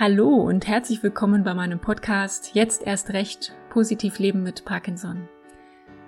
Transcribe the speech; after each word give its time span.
Hallo 0.00 0.34
und 0.34 0.66
herzlich 0.66 1.02
willkommen 1.02 1.44
bei 1.44 1.52
meinem 1.52 1.78
Podcast 1.78 2.54
Jetzt 2.54 2.86
erst 2.86 3.10
recht 3.10 3.54
positiv 3.68 4.18
leben 4.18 4.42
mit 4.42 4.64
Parkinson. 4.64 5.28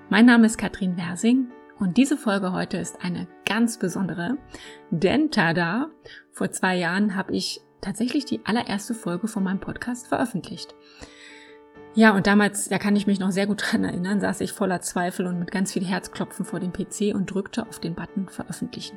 Mein 0.08 0.24
Name 0.24 0.46
ist 0.46 0.56
Katrin 0.56 0.96
Wersing 0.96 1.48
und 1.78 1.98
diese 1.98 2.16
Folge 2.16 2.52
heute 2.52 2.78
ist 2.78 3.04
eine 3.04 3.28
ganz 3.44 3.78
besondere, 3.78 4.38
denn 4.90 5.30
tada, 5.30 5.90
vor 6.30 6.50
zwei 6.52 6.74
Jahren 6.78 7.16
habe 7.16 7.34
ich 7.34 7.60
tatsächlich 7.82 8.24
die 8.24 8.40
allererste 8.46 8.94
Folge 8.94 9.28
von 9.28 9.42
meinem 9.42 9.60
Podcast 9.60 10.06
veröffentlicht. 10.06 10.74
Ja, 11.94 12.16
und 12.16 12.26
damals, 12.26 12.70
da 12.70 12.78
kann 12.78 12.96
ich 12.96 13.06
mich 13.06 13.20
noch 13.20 13.30
sehr 13.30 13.46
gut 13.46 13.62
dran 13.62 13.84
erinnern, 13.84 14.22
saß 14.22 14.40
ich 14.40 14.54
voller 14.54 14.80
Zweifel 14.80 15.26
und 15.26 15.38
mit 15.38 15.50
ganz 15.50 15.70
viel 15.70 15.84
Herzklopfen 15.84 16.46
vor 16.46 16.60
dem 16.60 16.72
PC 16.72 17.14
und 17.14 17.26
drückte 17.26 17.68
auf 17.68 17.78
den 17.78 17.94
Button 17.94 18.30
veröffentlichen. 18.30 18.96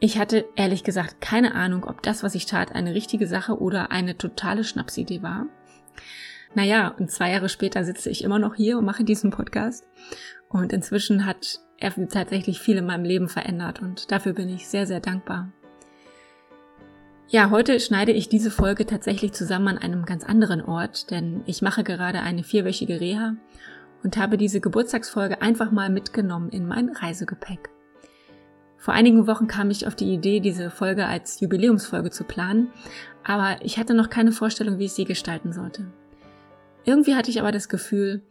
Ich 0.00 0.18
hatte 0.18 0.44
ehrlich 0.54 0.84
gesagt 0.84 1.20
keine 1.20 1.54
Ahnung, 1.54 1.84
ob 1.84 2.02
das, 2.02 2.22
was 2.22 2.34
ich 2.36 2.46
tat, 2.46 2.72
eine 2.74 2.94
richtige 2.94 3.26
Sache 3.26 3.58
oder 3.60 3.90
eine 3.90 4.16
totale 4.16 4.62
Schnapsidee 4.62 5.22
war. 5.22 5.46
Naja, 6.54 6.94
und 6.98 7.10
zwei 7.10 7.32
Jahre 7.32 7.48
später 7.48 7.84
sitze 7.84 8.08
ich 8.08 8.22
immer 8.22 8.38
noch 8.38 8.54
hier 8.54 8.78
und 8.78 8.84
mache 8.84 9.04
diesen 9.04 9.30
Podcast. 9.30 9.84
Und 10.48 10.72
inzwischen 10.72 11.26
hat 11.26 11.60
er 11.78 11.92
tatsächlich 12.08 12.60
viel 12.60 12.76
in 12.76 12.86
meinem 12.86 13.04
Leben 13.04 13.28
verändert 13.28 13.82
und 13.82 14.10
dafür 14.10 14.32
bin 14.32 14.48
ich 14.48 14.68
sehr, 14.68 14.86
sehr 14.86 15.00
dankbar. 15.00 15.52
Ja, 17.28 17.50
heute 17.50 17.78
schneide 17.78 18.12
ich 18.12 18.28
diese 18.30 18.50
Folge 18.50 18.86
tatsächlich 18.86 19.32
zusammen 19.32 19.68
an 19.68 19.78
einem 19.78 20.06
ganz 20.06 20.24
anderen 20.24 20.62
Ort, 20.62 21.10
denn 21.10 21.42
ich 21.44 21.60
mache 21.60 21.84
gerade 21.84 22.20
eine 22.20 22.42
vierwöchige 22.42 23.00
Reha 23.00 23.36
und 24.02 24.16
habe 24.16 24.38
diese 24.38 24.60
Geburtstagsfolge 24.60 25.42
einfach 25.42 25.70
mal 25.70 25.90
mitgenommen 25.90 26.48
in 26.48 26.66
mein 26.66 26.88
Reisegepäck. 26.88 27.68
Vor 28.78 28.94
einigen 28.94 29.26
Wochen 29.26 29.48
kam 29.48 29.70
ich 29.70 29.86
auf 29.86 29.96
die 29.96 30.14
Idee, 30.14 30.40
diese 30.40 30.70
Folge 30.70 31.06
als 31.06 31.40
Jubiläumsfolge 31.40 32.10
zu 32.10 32.24
planen, 32.24 32.68
aber 33.24 33.56
ich 33.60 33.76
hatte 33.76 33.92
noch 33.92 34.08
keine 34.08 34.32
Vorstellung, 34.32 34.78
wie 34.78 34.84
ich 34.84 34.92
sie 34.92 35.04
gestalten 35.04 35.52
sollte. 35.52 35.86
Irgendwie 36.84 37.16
hatte 37.16 37.30
ich 37.30 37.40
aber 37.40 37.52
das 37.52 37.68
Gefühl, 37.68 38.22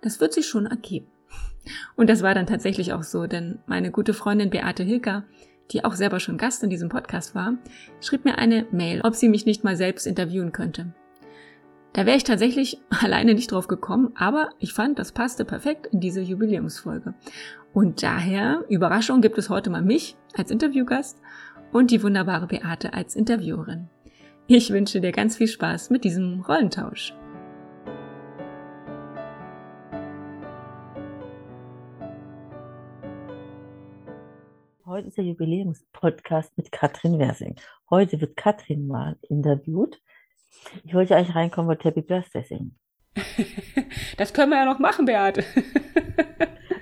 das 0.00 0.18
wird 0.18 0.32
sich 0.32 0.46
schon 0.46 0.66
ergeben. 0.66 1.06
Und 1.96 2.08
das 2.08 2.22
war 2.22 2.34
dann 2.34 2.46
tatsächlich 2.46 2.94
auch 2.94 3.02
so, 3.02 3.26
denn 3.26 3.60
meine 3.66 3.90
gute 3.90 4.14
Freundin 4.14 4.50
Beate 4.50 4.82
Hilker, 4.82 5.24
die 5.70 5.84
auch 5.84 5.94
selber 5.94 6.18
schon 6.18 6.38
Gast 6.38 6.64
in 6.64 6.70
diesem 6.70 6.88
Podcast 6.88 7.34
war, 7.34 7.58
schrieb 8.00 8.24
mir 8.24 8.38
eine 8.38 8.66
Mail, 8.72 9.02
ob 9.02 9.14
sie 9.14 9.28
mich 9.28 9.44
nicht 9.44 9.62
mal 9.62 9.76
selbst 9.76 10.06
interviewen 10.06 10.50
könnte. 10.50 10.94
Da 11.92 12.06
wäre 12.06 12.16
ich 12.16 12.24
tatsächlich 12.24 12.78
alleine 13.02 13.34
nicht 13.34 13.50
drauf 13.50 13.66
gekommen, 13.66 14.12
aber 14.14 14.50
ich 14.58 14.72
fand, 14.72 14.98
das 14.98 15.12
passte 15.12 15.44
perfekt 15.44 15.86
in 15.86 16.00
diese 16.00 16.20
Jubiläumsfolge. 16.20 17.14
Und 17.72 18.02
daher, 18.02 18.64
Überraschung, 18.68 19.20
gibt 19.20 19.38
es 19.38 19.50
heute 19.50 19.70
mal 19.70 19.82
mich 19.82 20.16
als 20.36 20.50
Interviewgast 20.50 21.20
und 21.72 21.90
die 21.90 22.02
wunderbare 22.02 22.46
Beate 22.46 22.94
als 22.94 23.16
Interviewerin. 23.16 23.88
Ich 24.46 24.70
wünsche 24.70 25.00
dir 25.00 25.12
ganz 25.12 25.36
viel 25.36 25.48
Spaß 25.48 25.90
mit 25.90 26.04
diesem 26.04 26.40
Rollentausch. 26.40 27.14
Heute 34.84 35.08
ist 35.08 35.16
der 35.16 35.24
Jubiläumspodcast 35.24 36.56
mit 36.56 36.72
Katrin 36.72 37.18
Wersing. 37.18 37.56
Heute 37.88 38.20
wird 38.20 38.36
Katrin 38.36 38.86
mal 38.86 39.16
interviewt. 39.28 40.00
Ich 40.84 40.94
wollte 40.94 41.16
eigentlich 41.16 41.34
reinkommen, 41.34 41.68
wollte 41.68 41.84
Happy 41.88 42.02
Birthday 42.02 42.42
singen. 42.42 42.76
Das 44.16 44.32
können 44.32 44.50
wir 44.50 44.58
ja 44.58 44.64
noch 44.64 44.78
machen, 44.78 45.06
Beate. 45.06 45.44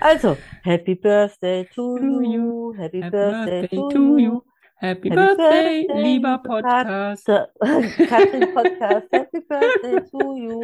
Also, 0.01 0.37
Happy 0.63 0.95
Birthday 0.95 1.69
to 1.75 1.99
you, 1.99 2.73
Happy, 2.77 3.01
Happy 3.01 3.11
Birthday, 3.11 3.61
birthday, 3.63 3.95
to 3.95 4.19
you. 4.19 4.43
Happy, 4.77 5.09
Happy 5.09 5.11
Birthday, 5.11 5.87
birthday, 5.87 6.03
lieber 6.03 6.39
Podcast. 6.39 7.27
Katrin 8.09 8.55
Podcast, 8.55 9.09
Happy 9.11 9.41
Birthday 9.41 10.01
to 10.09 10.37
you. 10.37 10.63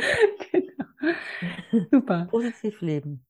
Genau. 0.53 1.87
Super. 1.91 2.29
Positiv 2.31 2.81
leben. 2.81 3.27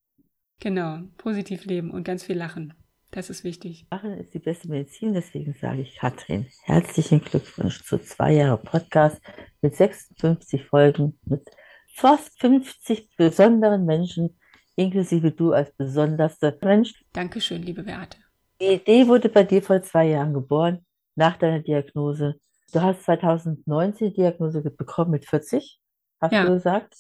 Genau, 0.61 0.99
positiv 1.17 1.65
leben 1.65 1.91
und 1.91 2.05
ganz 2.05 2.23
viel 2.23 2.37
lachen. 2.37 2.75
Das 3.15 3.31
ist 3.31 3.45
wichtig. 3.45 3.87
Lachen 3.93 4.19
ist 4.19 4.35
die 4.35 4.41
beste 4.41 4.69
Medizin, 4.69 5.15
deswegen 5.15 5.55
sage 5.55 5.83
ich 5.83 5.95
Katrin, 5.95 6.49
herzlichen 6.65 7.21
Glückwunsch 7.21 7.85
zu 7.85 7.99
zwei 7.99 8.33
Jahren 8.33 8.61
Podcast 8.61 9.23
mit 9.63 9.77
56 9.77 10.65
Folgen, 10.65 11.17
mit 11.25 11.49
fast 11.95 12.37
50 12.41 13.15
besonderen 13.17 13.85
Menschen, 13.85 14.37
inklusive 14.75 15.31
du 15.31 15.53
als 15.53 15.71
besonderster 15.77 16.59
Mensch. 16.61 17.05
Dankeschön, 17.13 17.63
liebe 17.63 17.85
Beate. 17.85 18.19
Die 18.61 18.75
Idee 18.75 19.07
wurde 19.07 19.29
bei 19.29 19.45
dir 19.45 19.63
vor 19.63 19.81
zwei 19.81 20.09
Jahren 20.09 20.35
geboren, 20.35 20.85
nach 21.15 21.37
deiner 21.37 21.61
Diagnose. 21.61 22.41
Du 22.73 22.83
hast 22.83 23.05
2019 23.05 24.09
die 24.09 24.15
Diagnose 24.15 24.61
bekommen 24.61 25.13
mit 25.13 25.25
40, 25.25 25.81
hast 26.21 26.33
ja. 26.33 26.45
du 26.45 26.55
gesagt. 26.55 26.97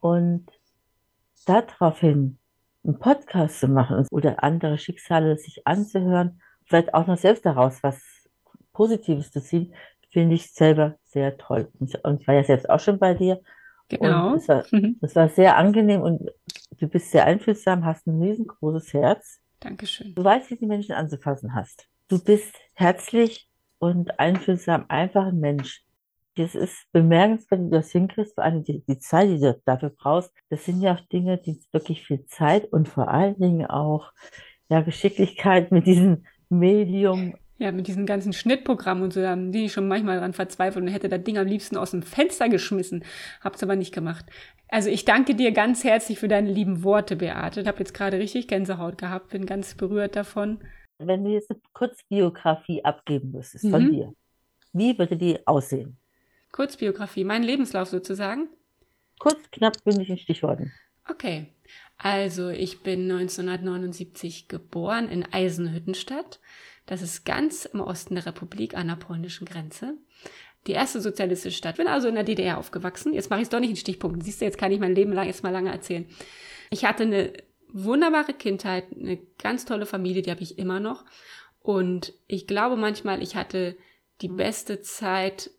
Und 0.00 0.50
daraufhin 1.46 2.38
einen 2.84 2.98
Podcast 2.98 3.60
zu 3.60 3.68
machen 3.68 4.06
oder 4.10 4.42
andere 4.42 4.78
Schicksale 4.78 5.36
sich 5.36 5.66
anzuhören, 5.66 6.40
vielleicht 6.66 6.94
auch 6.94 7.06
noch 7.06 7.18
selbst 7.18 7.46
daraus 7.46 7.82
was 7.82 8.02
Positives 8.72 9.30
zu 9.30 9.40
ziehen, 9.40 9.74
finde 10.10 10.34
ich 10.34 10.52
selber 10.52 10.96
sehr 11.04 11.36
toll. 11.36 11.68
Und 12.02 12.20
ich 12.20 12.28
war 12.28 12.34
ja 12.34 12.44
selbst 12.44 12.68
auch 12.68 12.80
schon 12.80 12.98
bei 12.98 13.14
dir. 13.14 13.40
Genau. 13.88 14.34
Das 14.34 14.48
war, 14.48 14.64
mhm. 14.70 14.96
das 15.00 15.14
war 15.16 15.28
sehr 15.28 15.56
angenehm 15.56 16.02
und 16.02 16.30
du 16.78 16.88
bist 16.88 17.10
sehr 17.10 17.24
einfühlsam, 17.24 17.84
hast 17.84 18.06
ein 18.06 18.20
riesengroßes 18.20 18.92
Herz. 18.94 19.40
Dankeschön. 19.60 20.14
Du 20.14 20.24
weißt, 20.24 20.50
wie 20.50 20.56
die 20.56 20.66
Menschen 20.66 20.94
anzufassen 20.94 21.54
hast. 21.54 21.88
Du 22.08 22.22
bist 22.22 22.54
herzlich 22.74 23.48
und 23.78 24.18
einfühlsam, 24.18 24.86
einfach 24.88 25.26
ein 25.26 25.40
Mensch. 25.40 25.83
Das 26.36 26.54
ist 26.54 26.90
bemerkenswert, 26.92 27.60
wie 27.60 27.70
du 27.70 27.76
das 27.76 27.92
hinkriegst, 27.92 28.34
vor 28.34 28.44
allem 28.44 28.64
die, 28.64 28.84
die 28.86 28.98
Zeit, 28.98 29.28
die 29.28 29.38
du 29.38 29.60
dafür 29.64 29.90
brauchst. 29.90 30.32
Das 30.50 30.64
sind 30.64 30.80
ja 30.82 30.94
auch 30.94 31.00
Dinge, 31.00 31.38
die 31.38 31.60
wirklich 31.72 32.04
viel 32.04 32.26
Zeit 32.26 32.72
und 32.72 32.88
vor 32.88 33.08
allen 33.08 33.38
Dingen 33.38 33.66
auch 33.66 34.12
ja, 34.68 34.80
Geschicklichkeit 34.80 35.70
mit 35.70 35.86
diesem 35.86 36.24
Medium 36.48 37.34
ja, 37.58 37.70
mit 37.70 37.86
diesem 37.86 38.04
ganzen 38.04 38.32
Schnittprogramm 38.32 39.02
und 39.02 39.12
so, 39.12 39.20
da 39.20 39.34
bin 39.36 39.54
ich 39.54 39.72
schon 39.72 39.86
manchmal 39.86 40.18
dran 40.18 40.32
verzweifelt 40.32 40.84
und 40.84 40.90
hätte 40.90 41.08
das 41.08 41.22
Ding 41.22 41.38
am 41.38 41.46
liebsten 41.46 41.76
aus 41.76 41.92
dem 41.92 42.02
Fenster 42.02 42.48
geschmissen. 42.48 43.04
Hab's 43.40 43.62
aber 43.62 43.76
nicht 43.76 43.94
gemacht. 43.94 44.26
Also 44.68 44.90
ich 44.90 45.04
danke 45.04 45.36
dir 45.36 45.52
ganz 45.52 45.84
herzlich 45.84 46.18
für 46.18 46.26
deine 46.26 46.50
lieben 46.50 46.82
Worte, 46.82 47.16
Beate. 47.16 47.60
Ich 47.60 47.68
habe 47.68 47.78
jetzt 47.78 47.94
gerade 47.94 48.18
richtig 48.18 48.48
Gänsehaut 48.48 48.98
gehabt, 48.98 49.30
bin 49.30 49.46
ganz 49.46 49.76
berührt 49.76 50.16
davon. 50.16 50.64
Wenn 50.98 51.24
du 51.24 51.30
jetzt 51.30 51.50
eine 51.50 51.60
Kurzbiografie 51.72 52.84
abgeben 52.84 53.30
müsstest 53.30 53.64
mhm. 53.64 53.70
von 53.70 53.90
dir, 53.90 54.12
wie 54.72 54.98
würde 54.98 55.16
die 55.16 55.46
aussehen? 55.46 55.96
Kurzbiografie, 56.54 57.24
mein 57.24 57.42
Lebenslauf 57.42 57.88
sozusagen? 57.88 58.48
Kurz, 59.18 59.38
knapp, 59.50 59.82
bündig 59.82 60.08
in 60.08 60.18
Stichworten. 60.18 60.72
Okay. 61.10 61.48
Also 61.98 62.48
ich 62.48 62.80
bin 62.80 63.10
1979 63.10 64.46
geboren 64.46 65.08
in 65.08 65.24
Eisenhüttenstadt. 65.24 66.38
Das 66.86 67.02
ist 67.02 67.24
ganz 67.24 67.64
im 67.64 67.80
Osten 67.80 68.14
der 68.14 68.26
Republik 68.26 68.76
an 68.76 68.86
der 68.86 68.94
polnischen 68.94 69.46
Grenze. 69.46 69.94
Die 70.68 70.72
erste 70.72 71.00
sozialistische 71.00 71.56
Stadt. 71.56 71.78
Bin 71.78 71.88
also 71.88 72.06
in 72.06 72.14
der 72.14 72.22
DDR 72.22 72.58
aufgewachsen. 72.58 73.14
Jetzt 73.14 73.30
mache 73.30 73.40
ich 73.40 73.46
es 73.46 73.50
doch 73.50 73.58
nicht 73.58 73.70
in 73.70 73.76
Stichpunkten. 73.76 74.22
Siehst 74.22 74.40
du, 74.40 74.44
jetzt 74.44 74.58
kann 74.58 74.70
ich 74.70 74.78
mein 74.78 74.94
Leben 74.94 75.12
lang 75.12 75.26
jetzt 75.26 75.42
mal 75.42 75.50
lange 75.50 75.72
erzählen. 75.72 76.06
Ich 76.70 76.84
hatte 76.84 77.02
eine 77.02 77.32
wunderbare 77.72 78.32
Kindheit, 78.32 78.84
eine 78.92 79.18
ganz 79.42 79.64
tolle 79.64 79.86
Familie, 79.86 80.22
die 80.22 80.30
habe 80.30 80.42
ich 80.42 80.56
immer 80.56 80.78
noch. 80.78 81.04
Und 81.58 82.12
ich 82.28 82.46
glaube 82.46 82.76
manchmal, 82.76 83.24
ich 83.24 83.34
hatte 83.34 83.76
die 84.20 84.28
beste 84.28 84.82
Zeit 84.82 85.50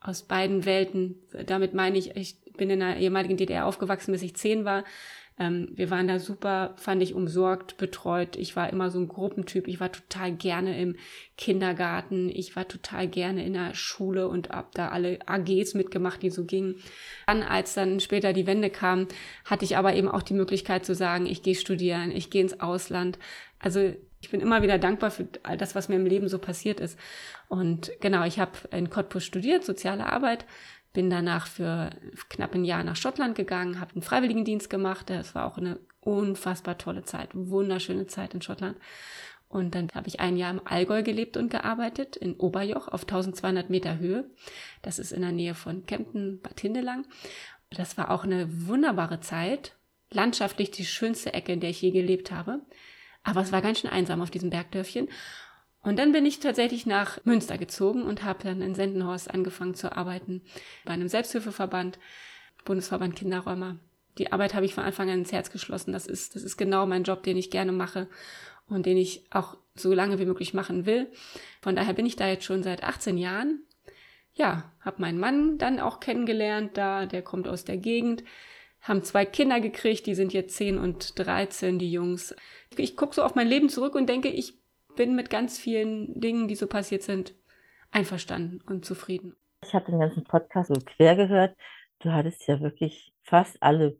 aus 0.00 0.22
beiden 0.22 0.64
Welten. 0.64 1.16
Damit 1.46 1.74
meine 1.74 1.98
ich, 1.98 2.16
ich 2.16 2.36
bin 2.56 2.70
in 2.70 2.80
der 2.80 2.96
ehemaligen 2.96 3.36
DDR 3.36 3.66
aufgewachsen, 3.66 4.12
bis 4.12 4.22
ich 4.22 4.34
zehn 4.34 4.64
war. 4.64 4.84
Ähm, 5.40 5.68
wir 5.72 5.90
waren 5.90 6.06
da 6.06 6.18
super, 6.18 6.74
fand 6.76 7.02
ich, 7.02 7.14
umsorgt, 7.14 7.78
betreut. 7.78 8.36
Ich 8.36 8.56
war 8.56 8.70
immer 8.70 8.90
so 8.90 9.00
ein 9.00 9.08
Gruppentyp. 9.08 9.66
Ich 9.68 9.80
war 9.80 9.90
total 9.90 10.32
gerne 10.32 10.78
im 10.78 10.96
Kindergarten. 11.38 12.28
Ich 12.28 12.54
war 12.56 12.68
total 12.68 13.08
gerne 13.08 13.44
in 13.44 13.54
der 13.54 13.74
Schule 13.74 14.28
und 14.28 14.50
hab 14.50 14.74
da 14.74 14.88
alle 14.88 15.18
AGs 15.26 15.72
mitgemacht, 15.72 16.22
die 16.22 16.30
so 16.30 16.44
gingen. 16.44 16.76
Dann, 17.26 17.42
als 17.42 17.72
dann 17.72 18.00
später 18.00 18.34
die 18.34 18.46
Wende 18.46 18.68
kam, 18.68 19.08
hatte 19.46 19.64
ich 19.64 19.78
aber 19.78 19.94
eben 19.94 20.08
auch 20.08 20.22
die 20.22 20.34
Möglichkeit 20.34 20.84
zu 20.84 20.94
sagen, 20.94 21.24
ich 21.24 21.42
gehe 21.42 21.54
studieren, 21.54 22.10
ich 22.10 22.28
gehe 22.28 22.42
ins 22.42 22.60
Ausland. 22.60 23.18
Also 23.58 23.94
ich 24.20 24.30
bin 24.30 24.40
immer 24.40 24.62
wieder 24.62 24.78
dankbar 24.78 25.10
für 25.10 25.26
all 25.42 25.56
das, 25.56 25.74
was 25.74 25.88
mir 25.88 25.96
im 25.96 26.06
Leben 26.06 26.28
so 26.28 26.38
passiert 26.38 26.78
ist. 26.78 26.98
Und 27.48 27.90
genau, 28.00 28.24
ich 28.24 28.38
habe 28.38 28.52
in 28.70 28.90
Cottbus 28.90 29.24
studiert, 29.24 29.64
soziale 29.64 30.06
Arbeit, 30.06 30.44
bin 30.92 31.08
danach 31.08 31.46
für 31.46 31.90
knapp 32.28 32.54
ein 32.54 32.64
Jahr 32.64 32.84
nach 32.84 32.96
Schottland 32.96 33.34
gegangen, 33.34 33.80
habe 33.80 33.92
einen 33.92 34.02
Freiwilligendienst 34.02 34.68
gemacht. 34.68 35.08
Das 35.08 35.34
war 35.34 35.46
auch 35.46 35.56
eine 35.56 35.78
unfassbar 36.00 36.78
tolle 36.78 37.04
Zeit, 37.04 37.30
wunderschöne 37.32 38.06
Zeit 38.06 38.34
in 38.34 38.42
Schottland. 38.42 38.76
Und 39.48 39.74
dann 39.74 39.88
habe 39.94 40.06
ich 40.06 40.20
ein 40.20 40.36
Jahr 40.36 40.52
im 40.52 40.64
Allgäu 40.64 41.02
gelebt 41.02 41.36
und 41.36 41.50
gearbeitet, 41.50 42.16
in 42.16 42.34
Oberjoch 42.34 42.88
auf 42.88 43.02
1200 43.02 43.68
Meter 43.68 43.98
Höhe. 43.98 44.30
Das 44.82 44.98
ist 44.98 45.12
in 45.12 45.22
der 45.22 45.32
Nähe 45.32 45.54
von 45.54 45.86
Kempten, 45.86 46.40
Bad 46.40 46.60
Hindelang. 46.60 47.04
Das 47.70 47.98
war 47.98 48.10
auch 48.10 48.24
eine 48.24 48.68
wunderbare 48.68 49.20
Zeit. 49.20 49.76
Landschaftlich 50.12 50.70
die 50.70 50.84
schönste 50.84 51.34
Ecke, 51.34 51.52
in 51.52 51.60
der 51.60 51.70
ich 51.70 51.82
je 51.82 51.90
gelebt 51.90 52.30
habe. 52.30 52.60
Aber 53.30 53.42
es 53.42 53.52
war 53.52 53.62
ganz 53.62 53.80
schön 53.80 53.90
einsam 53.90 54.20
auf 54.20 54.30
diesem 54.30 54.50
Bergdörfchen. 54.50 55.08
Und 55.82 55.98
dann 55.98 56.12
bin 56.12 56.26
ich 56.26 56.40
tatsächlich 56.40 56.84
nach 56.84 57.24
Münster 57.24 57.56
gezogen 57.56 58.02
und 58.02 58.24
habe 58.24 58.42
dann 58.42 58.60
in 58.60 58.74
Sendenhorst 58.74 59.32
angefangen 59.32 59.74
zu 59.74 59.96
arbeiten 59.96 60.42
bei 60.84 60.92
einem 60.92 61.08
Selbsthilfeverband, 61.08 61.98
Bundesverband 62.64 63.16
Kinderräumer. 63.16 63.76
Die 64.18 64.32
Arbeit 64.32 64.54
habe 64.54 64.66
ich 64.66 64.74
von 64.74 64.84
Anfang 64.84 65.08
an 65.08 65.20
ins 65.20 65.32
Herz 65.32 65.50
geschlossen. 65.50 65.92
Das 65.92 66.06
ist, 66.06 66.34
das 66.34 66.42
ist 66.42 66.56
genau 66.56 66.84
mein 66.86 67.04
Job, 67.04 67.22
den 67.22 67.36
ich 67.36 67.50
gerne 67.50 67.72
mache 67.72 68.08
und 68.68 68.84
den 68.84 68.98
ich 68.98 69.24
auch 69.30 69.56
so 69.74 69.94
lange 69.94 70.18
wie 70.18 70.26
möglich 70.26 70.52
machen 70.52 70.84
will. 70.84 71.10
Von 71.62 71.76
daher 71.76 71.94
bin 71.94 72.04
ich 72.04 72.16
da 72.16 72.28
jetzt 72.28 72.44
schon 72.44 72.62
seit 72.62 72.82
18 72.82 73.16
Jahren. 73.16 73.62
Ja, 74.34 74.70
habe 74.80 75.00
meinen 75.00 75.18
Mann 75.18 75.56
dann 75.56 75.80
auch 75.80 76.00
kennengelernt 76.00 76.76
da, 76.76 77.06
der 77.06 77.22
kommt 77.22 77.48
aus 77.48 77.64
der 77.64 77.76
Gegend, 77.78 78.22
haben 78.82 79.02
zwei 79.02 79.26
Kinder 79.26 79.60
gekriegt, 79.60 80.06
die 80.06 80.14
sind 80.14 80.32
jetzt 80.32 80.56
10 80.56 80.78
und 80.78 81.18
13, 81.18 81.78
die 81.78 81.92
Jungs. 81.92 82.34
Ich 82.76 82.96
gucke 82.96 83.14
so 83.14 83.22
auf 83.22 83.34
mein 83.34 83.48
Leben 83.48 83.68
zurück 83.68 83.94
und 83.94 84.08
denke, 84.08 84.28
ich 84.28 84.58
bin 84.96 85.14
mit 85.14 85.30
ganz 85.30 85.58
vielen 85.58 86.20
Dingen, 86.20 86.48
die 86.48 86.54
so 86.54 86.66
passiert 86.66 87.02
sind, 87.02 87.34
einverstanden 87.90 88.60
und 88.66 88.84
zufrieden. 88.84 89.36
Ich 89.62 89.74
habe 89.74 89.90
den 89.90 90.00
ganzen 90.00 90.24
Podcast 90.24 90.68
so 90.68 90.80
quer 90.80 91.16
gehört. 91.16 91.56
Du 92.00 92.12
hattest 92.12 92.46
ja 92.46 92.60
wirklich 92.60 93.12
fast 93.22 93.62
alle 93.62 93.98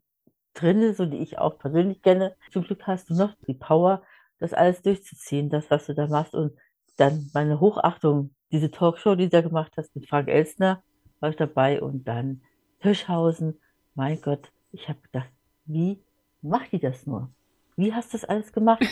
drinne, 0.54 0.94
so 0.94 1.06
die 1.06 1.18
ich 1.18 1.38
auch 1.38 1.58
persönlich 1.58 2.02
kenne. 2.02 2.34
Zum 2.50 2.64
Glück 2.64 2.86
hast 2.86 3.10
du 3.10 3.14
noch 3.14 3.34
die 3.46 3.54
Power, 3.54 4.02
das 4.38 4.54
alles 4.54 4.82
durchzuziehen, 4.82 5.50
das, 5.50 5.70
was 5.70 5.86
du 5.86 5.94
da 5.94 6.06
machst. 6.06 6.34
Und 6.34 6.56
dann 6.96 7.30
meine 7.34 7.60
Hochachtung, 7.60 8.34
diese 8.50 8.70
Talkshow, 8.70 9.14
die 9.14 9.24
du 9.24 9.30
da 9.30 9.40
gemacht 9.42 9.72
hast 9.76 9.94
mit 9.94 10.08
Frank 10.08 10.28
Elsner, 10.28 10.82
war 11.20 11.30
ich 11.30 11.36
dabei. 11.36 11.80
Und 11.82 12.08
dann 12.08 12.42
Hirschhausen. 12.78 13.60
Mein 13.94 14.20
Gott, 14.20 14.50
ich 14.72 14.88
habe 14.88 15.00
gedacht, 15.00 15.30
wie 15.66 16.02
macht 16.42 16.72
die 16.72 16.78
das 16.78 17.06
nur? 17.06 17.30
Wie 17.76 17.92
hast 17.94 18.12
du 18.12 18.18
das 18.18 18.28
alles 18.28 18.52
gemacht? 18.52 18.84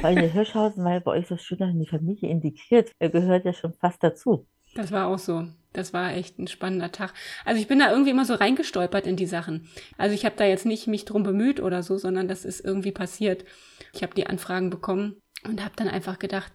Weil 0.00 0.14
der 0.14 0.28
Hirschhausen 0.32 0.84
war 0.84 0.92
ja 0.92 1.00
bei 1.00 1.12
euch 1.12 1.26
so 1.26 1.36
schön 1.36 1.58
in 1.58 1.80
die 1.80 1.88
Familie 1.88 2.30
integriert. 2.30 2.92
Er 2.98 3.10
gehört 3.10 3.44
ja 3.44 3.52
schon 3.52 3.74
fast 3.74 4.02
dazu. 4.02 4.46
Das 4.74 4.90
war 4.90 5.08
auch 5.08 5.18
so. 5.18 5.46
Das 5.72 5.92
war 5.92 6.14
echt 6.14 6.38
ein 6.38 6.46
spannender 6.46 6.92
Tag. 6.92 7.12
Also 7.44 7.60
ich 7.60 7.68
bin 7.68 7.78
da 7.78 7.90
irgendwie 7.90 8.10
immer 8.10 8.24
so 8.24 8.34
reingestolpert 8.34 9.06
in 9.06 9.16
die 9.16 9.26
Sachen. 9.26 9.68
Also 9.98 10.14
ich 10.14 10.24
habe 10.24 10.36
da 10.36 10.44
jetzt 10.44 10.66
nicht 10.66 10.86
mich 10.86 11.04
drum 11.04 11.22
bemüht 11.22 11.60
oder 11.60 11.82
so, 11.82 11.96
sondern 11.98 12.28
das 12.28 12.44
ist 12.44 12.64
irgendwie 12.64 12.92
passiert. 12.92 13.44
Ich 13.92 14.02
habe 14.02 14.14
die 14.14 14.26
Anfragen 14.26 14.70
bekommen 14.70 15.16
und 15.44 15.62
habe 15.64 15.74
dann 15.76 15.88
einfach 15.88 16.18
gedacht, 16.18 16.52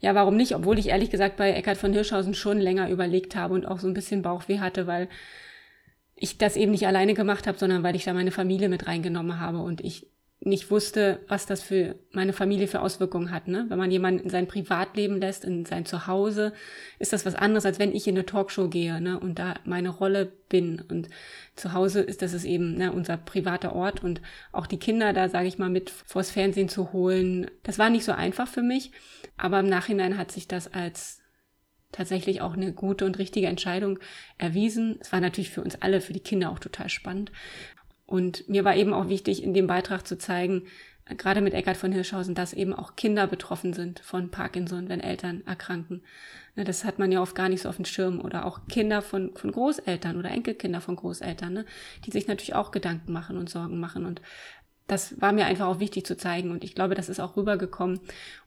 ja, 0.00 0.14
warum 0.14 0.36
nicht? 0.36 0.54
Obwohl 0.54 0.78
ich 0.78 0.88
ehrlich 0.88 1.10
gesagt 1.10 1.36
bei 1.36 1.52
Eckhard 1.52 1.78
von 1.78 1.92
Hirschhausen 1.92 2.34
schon 2.34 2.58
länger 2.58 2.90
überlegt 2.90 3.36
habe 3.36 3.54
und 3.54 3.66
auch 3.66 3.78
so 3.78 3.86
ein 3.86 3.94
bisschen 3.94 4.22
Bauchweh 4.22 4.60
hatte, 4.60 4.86
weil 4.86 5.08
ich 6.16 6.38
das 6.38 6.56
eben 6.56 6.72
nicht 6.72 6.86
alleine 6.86 7.14
gemacht 7.14 7.46
habe, 7.46 7.58
sondern 7.58 7.82
weil 7.82 7.96
ich 7.96 8.04
da 8.04 8.12
meine 8.12 8.30
Familie 8.30 8.68
mit 8.68 8.86
reingenommen 8.86 9.40
habe 9.40 9.58
und 9.58 9.80
ich 9.80 10.06
nicht 10.46 10.70
wusste, 10.70 11.20
was 11.26 11.46
das 11.46 11.62
für 11.62 11.96
meine 12.12 12.32
Familie 12.32 12.68
für 12.68 12.80
Auswirkungen 12.80 13.30
hat. 13.30 13.48
Ne? 13.48 13.64
Wenn 13.68 13.78
man 13.78 13.90
jemanden 13.90 14.24
in 14.24 14.30
sein 14.30 14.46
Privatleben 14.46 15.18
lässt, 15.18 15.44
in 15.44 15.64
sein 15.64 15.86
Zuhause, 15.86 16.52
ist 16.98 17.12
das 17.12 17.24
was 17.24 17.34
anderes, 17.34 17.64
als 17.64 17.78
wenn 17.78 17.94
ich 17.94 18.06
in 18.06 18.14
eine 18.14 18.26
Talkshow 18.26 18.68
gehe 18.68 19.00
ne? 19.00 19.18
und 19.18 19.38
da 19.38 19.54
meine 19.64 19.88
Rolle 19.88 20.30
bin. 20.48 20.82
Und 20.88 21.08
zu 21.56 21.72
Hause 21.72 22.00
ist 22.02 22.20
das 22.20 22.34
ist 22.34 22.44
eben 22.44 22.74
ne, 22.74 22.92
unser 22.92 23.16
privater 23.16 23.74
Ort 23.74 24.04
und 24.04 24.20
auch 24.52 24.66
die 24.66 24.78
Kinder 24.78 25.12
da, 25.12 25.28
sage 25.28 25.48
ich 25.48 25.58
mal, 25.58 25.70
mit 25.70 25.88
vors 25.90 26.30
Fernsehen 26.30 26.68
zu 26.68 26.92
holen. 26.92 27.50
Das 27.62 27.78
war 27.78 27.88
nicht 27.88 28.04
so 28.04 28.12
einfach 28.12 28.48
für 28.48 28.62
mich, 28.62 28.92
aber 29.36 29.60
im 29.60 29.68
Nachhinein 29.68 30.18
hat 30.18 30.30
sich 30.30 30.46
das 30.46 30.72
als 30.72 31.23
tatsächlich 31.94 32.40
auch 32.40 32.54
eine 32.54 32.72
gute 32.72 33.06
und 33.06 33.18
richtige 33.18 33.46
Entscheidung 33.46 33.98
erwiesen. 34.38 34.98
Es 35.00 35.12
war 35.12 35.20
natürlich 35.20 35.50
für 35.50 35.62
uns 35.62 35.80
alle, 35.80 36.00
für 36.00 36.12
die 36.12 36.20
Kinder 36.20 36.50
auch 36.50 36.58
total 36.58 36.88
spannend. 36.88 37.32
Und 38.06 38.48
mir 38.48 38.64
war 38.64 38.76
eben 38.76 38.92
auch 38.92 39.08
wichtig, 39.08 39.42
in 39.42 39.54
dem 39.54 39.66
Beitrag 39.66 40.06
zu 40.06 40.18
zeigen, 40.18 40.64
gerade 41.18 41.40
mit 41.40 41.54
Eckart 41.54 41.76
von 41.76 41.92
Hirschhausen, 41.92 42.34
dass 42.34 42.52
eben 42.52 42.72
auch 42.72 42.96
Kinder 42.96 43.26
betroffen 43.26 43.72
sind 43.72 44.00
von 44.00 44.30
Parkinson, 44.30 44.88
wenn 44.88 45.00
Eltern 45.00 45.42
erkranken. 45.46 46.02
Ne, 46.56 46.64
das 46.64 46.84
hat 46.84 46.98
man 46.98 47.10
ja 47.12 47.20
oft 47.20 47.34
gar 47.34 47.48
nicht 47.48 47.62
so 47.62 47.68
auf 47.68 47.76
dem 47.76 47.84
Schirm. 47.84 48.20
Oder 48.20 48.46
auch 48.46 48.66
Kinder 48.68 49.02
von, 49.02 49.34
von 49.34 49.52
Großeltern 49.52 50.16
oder 50.16 50.30
Enkelkinder 50.30 50.80
von 50.80 50.96
Großeltern, 50.96 51.52
ne, 51.52 51.66
die 52.06 52.10
sich 52.10 52.26
natürlich 52.26 52.54
auch 52.54 52.70
Gedanken 52.70 53.12
machen 53.12 53.36
und 53.36 53.50
Sorgen 53.50 53.80
machen. 53.80 54.06
Und 54.06 54.22
das 54.86 55.20
war 55.20 55.32
mir 55.32 55.46
einfach 55.46 55.66
auch 55.66 55.80
wichtig 55.80 56.04
zu 56.04 56.16
zeigen. 56.16 56.50
Und 56.50 56.62
ich 56.62 56.74
glaube, 56.74 56.94
das 56.94 57.08
ist 57.08 57.20
auch 57.20 57.36
rübergekommen. 57.36 58.00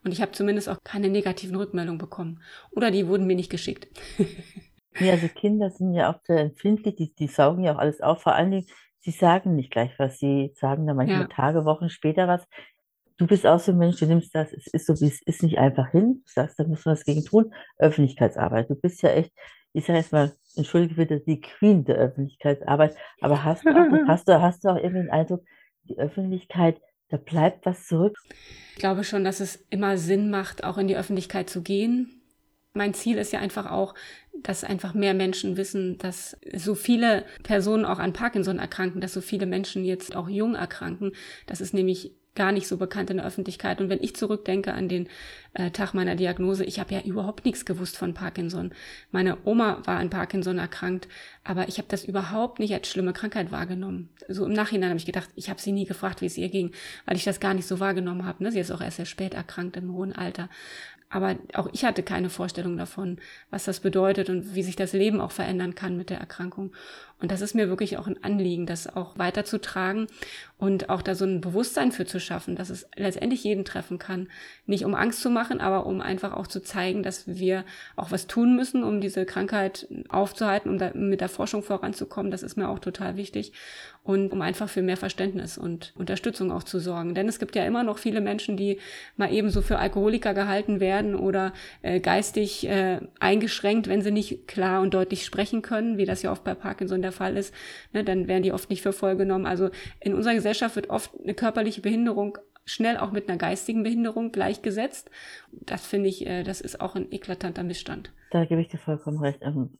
Und 0.04 0.12
ich 0.12 0.22
habe 0.22 0.32
zumindest 0.32 0.70
auch 0.70 0.78
keine 0.84 1.10
negativen 1.10 1.56
Rückmeldungen 1.56 1.98
bekommen. 1.98 2.42
Oder 2.72 2.92
die 2.92 3.08
wurden 3.08 3.26
mir 3.26 3.36
nicht 3.36 3.50
geschickt. 3.50 3.88
ja, 5.00 5.14
also 5.14 5.28
Kinder 5.30 5.72
sind 5.72 5.94
ja 5.94 6.12
auch 6.12 6.20
sehr 6.24 6.40
empfindlich, 6.40 6.96
die, 6.96 7.14
die 7.14 7.28
saugen 7.28 7.64
ja 7.64 7.76
auch 7.76 7.80
alles 7.80 8.02
auf. 8.02 8.22
Vor 8.22 8.36
allen 8.36 8.52
Dingen, 8.52 8.68
sie 9.00 9.12
sagen 9.12 9.56
nicht 9.56 9.72
gleich 9.72 9.98
was, 9.98 10.20
sie 10.20 10.54
sagen 10.56 10.86
dann 10.86 10.98
manchmal 10.98 11.22
ja. 11.22 11.28
Tage, 11.28 11.66
Wochen 11.66 11.90
später 11.90 12.28
was. 12.28 12.46
Du 13.18 13.26
bist 13.26 13.48
auch 13.48 13.60
so 13.60 13.72
ein 13.72 13.80
Mensch, 13.80 13.98
du 13.98 14.06
nimmst 14.06 14.36
das, 14.36 14.54
es 14.54 14.68
ist 14.68 14.86
so, 14.86 15.00
wie 15.02 15.08
es 15.08 15.24
ist, 15.24 15.42
nicht 15.42 15.58
einfach 15.58 15.90
hin. 15.90 16.22
Du 16.24 16.32
sagst, 16.32 16.60
da 16.60 16.66
muss 16.66 16.86
man 16.86 16.94
was 16.94 17.04
gegen 17.04 17.26
tun. 17.26 17.52
Öffentlichkeitsarbeit. 17.80 18.70
Du 18.70 18.76
bist 18.76 19.02
ja 19.02 19.10
echt, 19.10 19.34
ich 19.74 19.88
sage 19.88 19.98
jetzt 19.98 20.12
mal, 20.12 20.34
entschuldige 20.56 20.96
bitte, 20.96 21.20
die 21.20 21.42
Queen 21.42 21.84
der 21.84 21.96
Öffentlichkeitsarbeit. 21.96 22.96
Aber 23.22 23.44
hast 23.44 23.66
du 23.66 23.70
auch, 23.70 23.76
hast 24.08 24.28
du, 24.28 24.40
hast 24.40 24.64
du 24.64 24.70
auch 24.70 24.76
irgendwie 24.76 25.02
den 25.02 25.10
Eindruck, 25.10 25.42
die 25.90 25.98
Öffentlichkeit, 25.98 26.82
da 27.10 27.18
bleibt 27.18 27.66
was 27.66 27.88
zurück? 27.88 28.18
Ich 28.74 28.80
glaube 28.80 29.04
schon, 29.04 29.24
dass 29.24 29.40
es 29.40 29.66
immer 29.70 29.98
Sinn 29.98 30.30
macht, 30.30 30.64
auch 30.64 30.78
in 30.78 30.88
die 30.88 30.98
Öffentlichkeit 30.98 31.50
zu 31.50 31.62
gehen. 31.62 32.22
Mein 32.74 32.94
Ziel 32.94 33.18
ist 33.18 33.34
ja 33.34 33.40
einfach 33.40 33.72
auch, 33.72 33.96
dass 34.44 34.64
einfach 34.64 34.94
mehr 34.94 35.14
Menschen 35.14 35.58
wissen, 35.58 35.98
dass 35.98 36.38
so 36.54 36.76
viele 36.76 37.26
Personen 37.42 37.86
auch 37.86 37.98
an 37.98 38.14
Parkinson 38.14 38.60
erkranken, 38.60 39.02
dass 39.02 39.14
so 39.14 39.22
viele 39.22 39.48
Menschen 39.48 39.84
jetzt 39.84 40.16
auch 40.16 40.30
jung 40.30 40.54
erkranken. 40.54 41.14
Das 41.48 41.60
ist 41.60 41.74
nämlich 41.74 42.14
gar 42.38 42.54
nicht 42.54 42.68
so 42.68 42.78
bekannt 42.78 43.10
in 43.10 43.18
der 43.18 43.26
Öffentlichkeit. 43.26 43.82
Und 43.82 43.90
wenn 43.90 44.02
ich 44.02 44.16
zurückdenke 44.16 44.74
an 44.74 44.88
den 44.88 45.10
äh, 45.54 45.72
Tag 45.72 45.94
meiner 45.94 46.16
Diagnose, 46.16 46.64
ich 46.64 46.80
habe 46.80 46.94
ja 46.94 47.02
überhaupt 47.02 47.44
nichts 47.44 47.66
gewusst 47.66 47.98
von 47.98 48.14
Parkinson. 48.14 48.72
Meine 49.12 49.38
Oma 49.44 49.82
war 49.86 49.98
an 49.98 50.10
Parkinson 50.10 50.60
erkrankt, 50.60 51.10
aber 51.44 51.68
ich 51.68 51.80
habe 51.80 51.88
das 51.90 52.06
überhaupt 52.06 52.60
nicht 52.60 52.74
als 52.74 52.88
schlimme 52.88 53.12
Krankheit 53.12 53.52
wahrgenommen. 53.52 54.10
So 54.30 54.46
im 54.46 54.54
Nachhinein 54.54 54.90
habe 54.90 55.00
ich 55.00 55.06
gedacht, 55.06 55.30
ich 55.36 55.50
habe 55.50 55.60
sie 55.60 55.72
nie 55.72 55.86
gefragt, 55.86 56.22
wie 56.22 56.28
es 56.28 56.38
ihr 56.38 56.50
ging, 56.50 56.72
weil 57.06 57.18
ich 57.18 57.24
das 57.24 57.40
gar 57.40 57.54
nicht 57.54 57.68
so 57.68 57.80
wahrgenommen 57.80 58.26
habe. 58.26 58.44
Ne? 58.44 58.52
Sie 58.52 58.60
ist 58.60 58.72
auch 58.72 58.82
erst 58.82 58.98
sehr 58.98 59.06
spät 59.06 59.34
erkrankt 59.34 59.76
im 59.76 59.92
hohen 59.92 60.14
Alter. 60.14 60.48
Aber 61.10 61.38
auch 61.54 61.70
ich 61.72 61.86
hatte 61.86 62.04
keine 62.04 62.30
Vorstellung 62.30 62.78
davon, 62.78 63.18
was 63.50 63.64
das 63.64 63.80
bedeutet 63.80 64.30
und 64.30 64.56
wie 64.56 64.64
sich 64.64 64.76
das 64.76 64.92
Leben 64.92 65.22
auch 65.22 65.32
verändern 65.32 65.74
kann 65.74 65.96
mit 65.96 66.10
der 66.10 66.20
Erkrankung. 66.20 66.74
Und 67.20 67.32
das 67.32 67.42
ist 67.42 67.56
mir 67.56 67.68
wirklich 67.68 67.98
auch 67.98 68.06
ein 68.06 68.24
Anliegen, 68.24 68.68
das 68.68 68.96
auch 68.96 69.18
weiterzutragen 69.18 70.08
und 70.60 70.90
auch 70.90 71.02
da 71.02 71.16
so 71.16 71.26
ein 71.26 71.42
Bewusstsein 71.42 71.92
für 71.92 72.06
zu 72.06 72.20
schaffen, 72.20 72.56
dass 72.56 72.70
es 72.70 72.88
letztendlich 72.96 73.44
jeden 73.44 73.66
treffen 73.66 73.98
kann. 73.98 74.28
Nicht 74.66 74.86
um 74.86 74.94
Angst 74.94 75.22
zu 75.22 75.32
machen, 75.32 75.60
aber 75.60 75.88
um 75.88 76.02
einfach 76.02 76.34
auch 76.34 76.48
zu 76.48 76.62
zeigen, 76.62 77.02
dass 77.02 77.28
wir 77.28 77.64
auch 77.96 78.12
was 78.12 78.28
tun 78.28 78.56
müssen, 78.56 78.84
um 78.84 79.02
diese 79.02 79.26
Krankheit 79.26 79.88
aufzuhalten, 80.10 80.70
um 80.70 80.78
da 80.78 80.92
mit 80.94 81.22
der 81.22 81.30
Forschung 81.30 81.64
voranzukommen. 81.64 82.32
Das 82.32 82.44
ist 82.44 82.56
mir 82.56 82.70
auch 82.70 82.80
total 82.80 83.18
wichtig. 83.18 83.52
Und 84.04 84.32
um 84.32 84.42
einfach 84.42 84.70
für 84.70 84.82
mehr 84.82 84.96
Verständnis 84.96 85.58
und 85.58 85.94
Unterstützung 85.96 86.52
auch 86.52 86.64
zu 86.64 86.80
sorgen. 86.80 87.14
Denn 87.14 87.28
es 87.28 87.40
gibt 87.40 87.56
ja 87.56 87.66
immer 87.66 87.84
noch 87.84 87.98
viele 87.98 88.22
Menschen, 88.22 88.58
die 88.58 88.80
mal 89.18 89.34
eben 89.34 89.50
so 89.50 89.62
für 89.62 89.80
Alkoholiker 89.80 90.34
gehalten 90.34 90.80
werden 90.80 91.14
oder 91.14 91.52
äh, 91.82 92.00
geistig 92.00 92.68
äh, 92.68 93.02
eingeschränkt, 93.20 93.88
wenn 93.88 94.02
sie 94.02 94.12
nicht 94.12 94.48
klar 94.48 94.82
und 94.82 94.94
deutlich 94.94 95.26
sprechen 95.26 95.62
können, 95.62 95.98
wie 95.98 96.06
das 96.06 96.22
ja 96.22 96.32
oft 96.32 96.46
bei 96.46 96.54
Parkinson 96.54 97.02
der 97.08 97.12
Fall 97.14 97.38
ist. 97.38 97.54
Ne, 97.94 98.04
dann 98.04 98.28
werden 98.28 98.44
die 98.44 98.52
oft 98.52 98.70
nicht 98.70 98.82
für 98.82 98.94
voll 98.94 99.16
genommen. 99.16 99.46
Also 99.46 99.70
in 100.00 100.14
unserer 100.14 100.36
Gesellschaft 100.36 100.76
wird 100.76 100.90
oft 100.90 101.12
eine 101.22 101.34
körperliche 101.34 101.82
Behinderung 101.82 102.38
schnell 102.66 102.98
auch 102.98 103.12
mit 103.12 103.30
einer 103.30 103.38
geistigen 103.38 103.84
Behinderung 103.84 104.32
gleichgesetzt. 104.32 105.10
Das 105.52 105.86
finde 105.86 106.10
ich, 106.10 106.28
äh, 106.28 106.44
das 106.44 106.62
ist 106.62 106.82
auch 106.82 106.96
ein 106.96 107.12
eklatanter 107.12 107.64
Missstand. 107.64 108.12
Da 108.32 108.46
gebe 108.46 108.62
ich 108.62 108.68
dir 108.68 108.78
vollkommen 108.78 109.20
recht. 109.20 109.40
Ähm, 109.42 109.78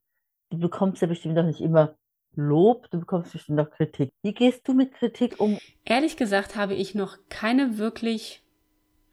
du 0.50 0.58
bekommst 0.58 1.02
ja 1.02 1.08
bestimmt 1.08 1.38
auch 1.38 1.44
nicht 1.46 1.62
immer 1.62 1.96
Lob, 2.36 2.90
du 2.92 3.00
bekommst 3.00 3.34
bestimmt 3.34 3.60
auch 3.60 3.70
Kritik. 3.72 4.12
Wie 4.22 4.34
gehst 4.34 4.68
du 4.68 4.74
mit 4.74 4.94
Kritik 4.94 5.40
um? 5.40 5.58
Ehrlich 5.86 6.18
gesagt 6.18 6.56
habe 6.56 6.76
ich 6.76 6.94
noch 6.94 7.18
keine 7.30 7.78
wirklich 7.80 8.44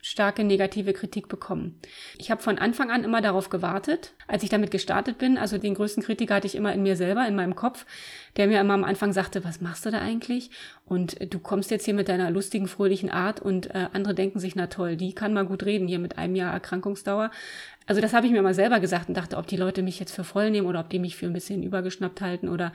starke 0.05 0.45
negative 0.45 0.93
Kritik 0.93 1.29
bekommen. 1.29 1.81
Ich 2.19 2.31
habe 2.31 2.43
von 2.43 2.59
Anfang 2.59 2.91
an 2.91 3.05
immer 3.05 3.23
darauf 3.23 3.49
gewartet, 3.49 4.13
als 4.27 4.43
ich 4.43 4.51
damit 4.51 4.71
gestartet 4.71 5.17
bin. 5.17 5.39
Also 5.39 5.57
den 5.57 5.73
größten 5.73 6.03
Kritiker 6.03 6.35
hatte 6.35 6.47
ich 6.47 6.57
immer 6.57 6.75
in 6.75 6.83
mir 6.83 6.95
selber, 6.95 7.27
in 7.27 7.35
meinem 7.35 7.55
Kopf, 7.55 7.87
der 8.37 8.47
mir 8.47 8.61
immer 8.61 8.75
am 8.75 8.85
Anfang 8.85 9.15
sagte, 9.15 9.45
was 9.45 9.63
machst 9.63 9.87
du 9.87 9.91
da 9.91 10.03
eigentlich? 10.03 10.51
Und 10.85 11.19
äh, 11.23 11.27
du 11.27 11.39
kommst 11.39 11.71
jetzt 11.71 11.87
hier 11.87 11.95
mit 11.95 12.11
deiner 12.11 12.31
lustigen, 12.31 12.69
fröhlichen 12.69 13.09
Art 13.09 13.41
und 13.41 13.75
äh, 13.75 13.89
andere 13.95 14.15
denken 14.15 14.41
sich, 14.41 14.55
na 14.55 14.67
toll, 14.67 14.97
die 14.97 15.15
kann 15.15 15.33
mal 15.33 15.47
gut 15.47 15.65
reden 15.65 15.89
hier 15.89 15.99
mit 15.99 16.19
einem 16.19 16.37
Jahr 16.37 16.53
Erkrankungsdauer. 16.53 17.31
Also 17.87 18.03
das 18.03 18.13
habe 18.13 18.27
ich 18.27 18.33
mir 18.33 18.41
immer 18.41 18.53
selber 18.53 18.81
gesagt 18.81 19.09
und 19.09 19.17
dachte, 19.17 19.39
ob 19.39 19.47
die 19.47 19.57
Leute 19.57 19.83
mich 19.83 19.99
jetzt 20.01 20.15
für 20.15 20.25
voll 20.25 20.51
nehmen 20.51 20.67
oder 20.67 20.81
ob 20.81 20.91
die 20.91 20.99
mich 20.99 21.17
für 21.17 21.27
ein 21.27 21.33
bisschen 21.33 21.63
übergeschnappt 21.63 22.21
halten 22.21 22.51
oder 22.51 22.75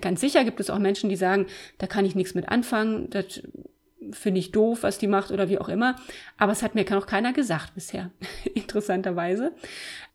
ganz 0.00 0.20
sicher 0.20 0.42
gibt 0.42 0.58
es 0.58 0.70
auch 0.70 0.80
Menschen, 0.80 1.10
die 1.10 1.16
sagen, 1.16 1.46
da 1.78 1.86
kann 1.86 2.04
ich 2.04 2.16
nichts 2.16 2.34
mit 2.34 2.48
anfangen, 2.48 3.08
das 3.10 3.40
finde 4.12 4.40
ich 4.40 4.52
doof, 4.52 4.82
was 4.82 4.98
die 4.98 5.06
macht 5.06 5.30
oder 5.30 5.48
wie 5.48 5.58
auch 5.58 5.68
immer. 5.68 5.96
Aber 6.38 6.52
es 6.52 6.62
hat 6.62 6.74
mir 6.74 6.84
noch 6.90 7.06
keiner 7.06 7.32
gesagt 7.32 7.74
bisher, 7.74 8.10
interessanterweise. 8.54 9.52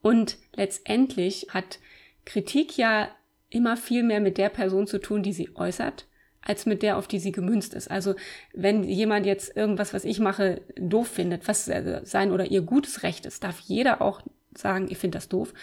Und 0.02 0.38
letztendlich 0.56 1.48
hat 1.52 1.80
Kritik 2.26 2.78
ja 2.78 3.10
immer 3.50 3.78
viel 3.78 4.04
mehr 4.04 4.22
mit 4.22 4.38
der 4.38 4.50
Person 4.50 4.88
zu 4.88 5.00
tun, 5.00 5.24
die 5.24 5.34
sie 5.34 5.56
äußert, 5.56 6.08
als 6.42 6.66
mit 6.66 6.82
der, 6.82 6.98
auf 6.98 7.08
die 7.08 7.20
sie 7.20 7.32
gemünzt 7.32 7.74
ist. 7.74 7.92
Also 7.92 8.16
wenn 8.54 8.84
jemand 8.84 9.26
jetzt 9.26 9.56
irgendwas, 9.56 9.94
was 9.94 10.06
ich 10.06 10.20
mache, 10.20 10.62
doof 10.78 11.08
findet, 11.08 11.48
was 11.48 11.66
sein 11.66 12.32
oder 12.32 12.46
ihr 12.46 12.62
gutes 12.62 13.04
Recht 13.04 13.26
ist, 13.26 13.44
darf 13.44 13.60
jeder 13.60 14.02
auch 14.02 14.22
sagen, 14.56 14.88
ich 14.90 14.98
finde 14.98 15.18
das 15.18 15.30
doof. 15.30 15.54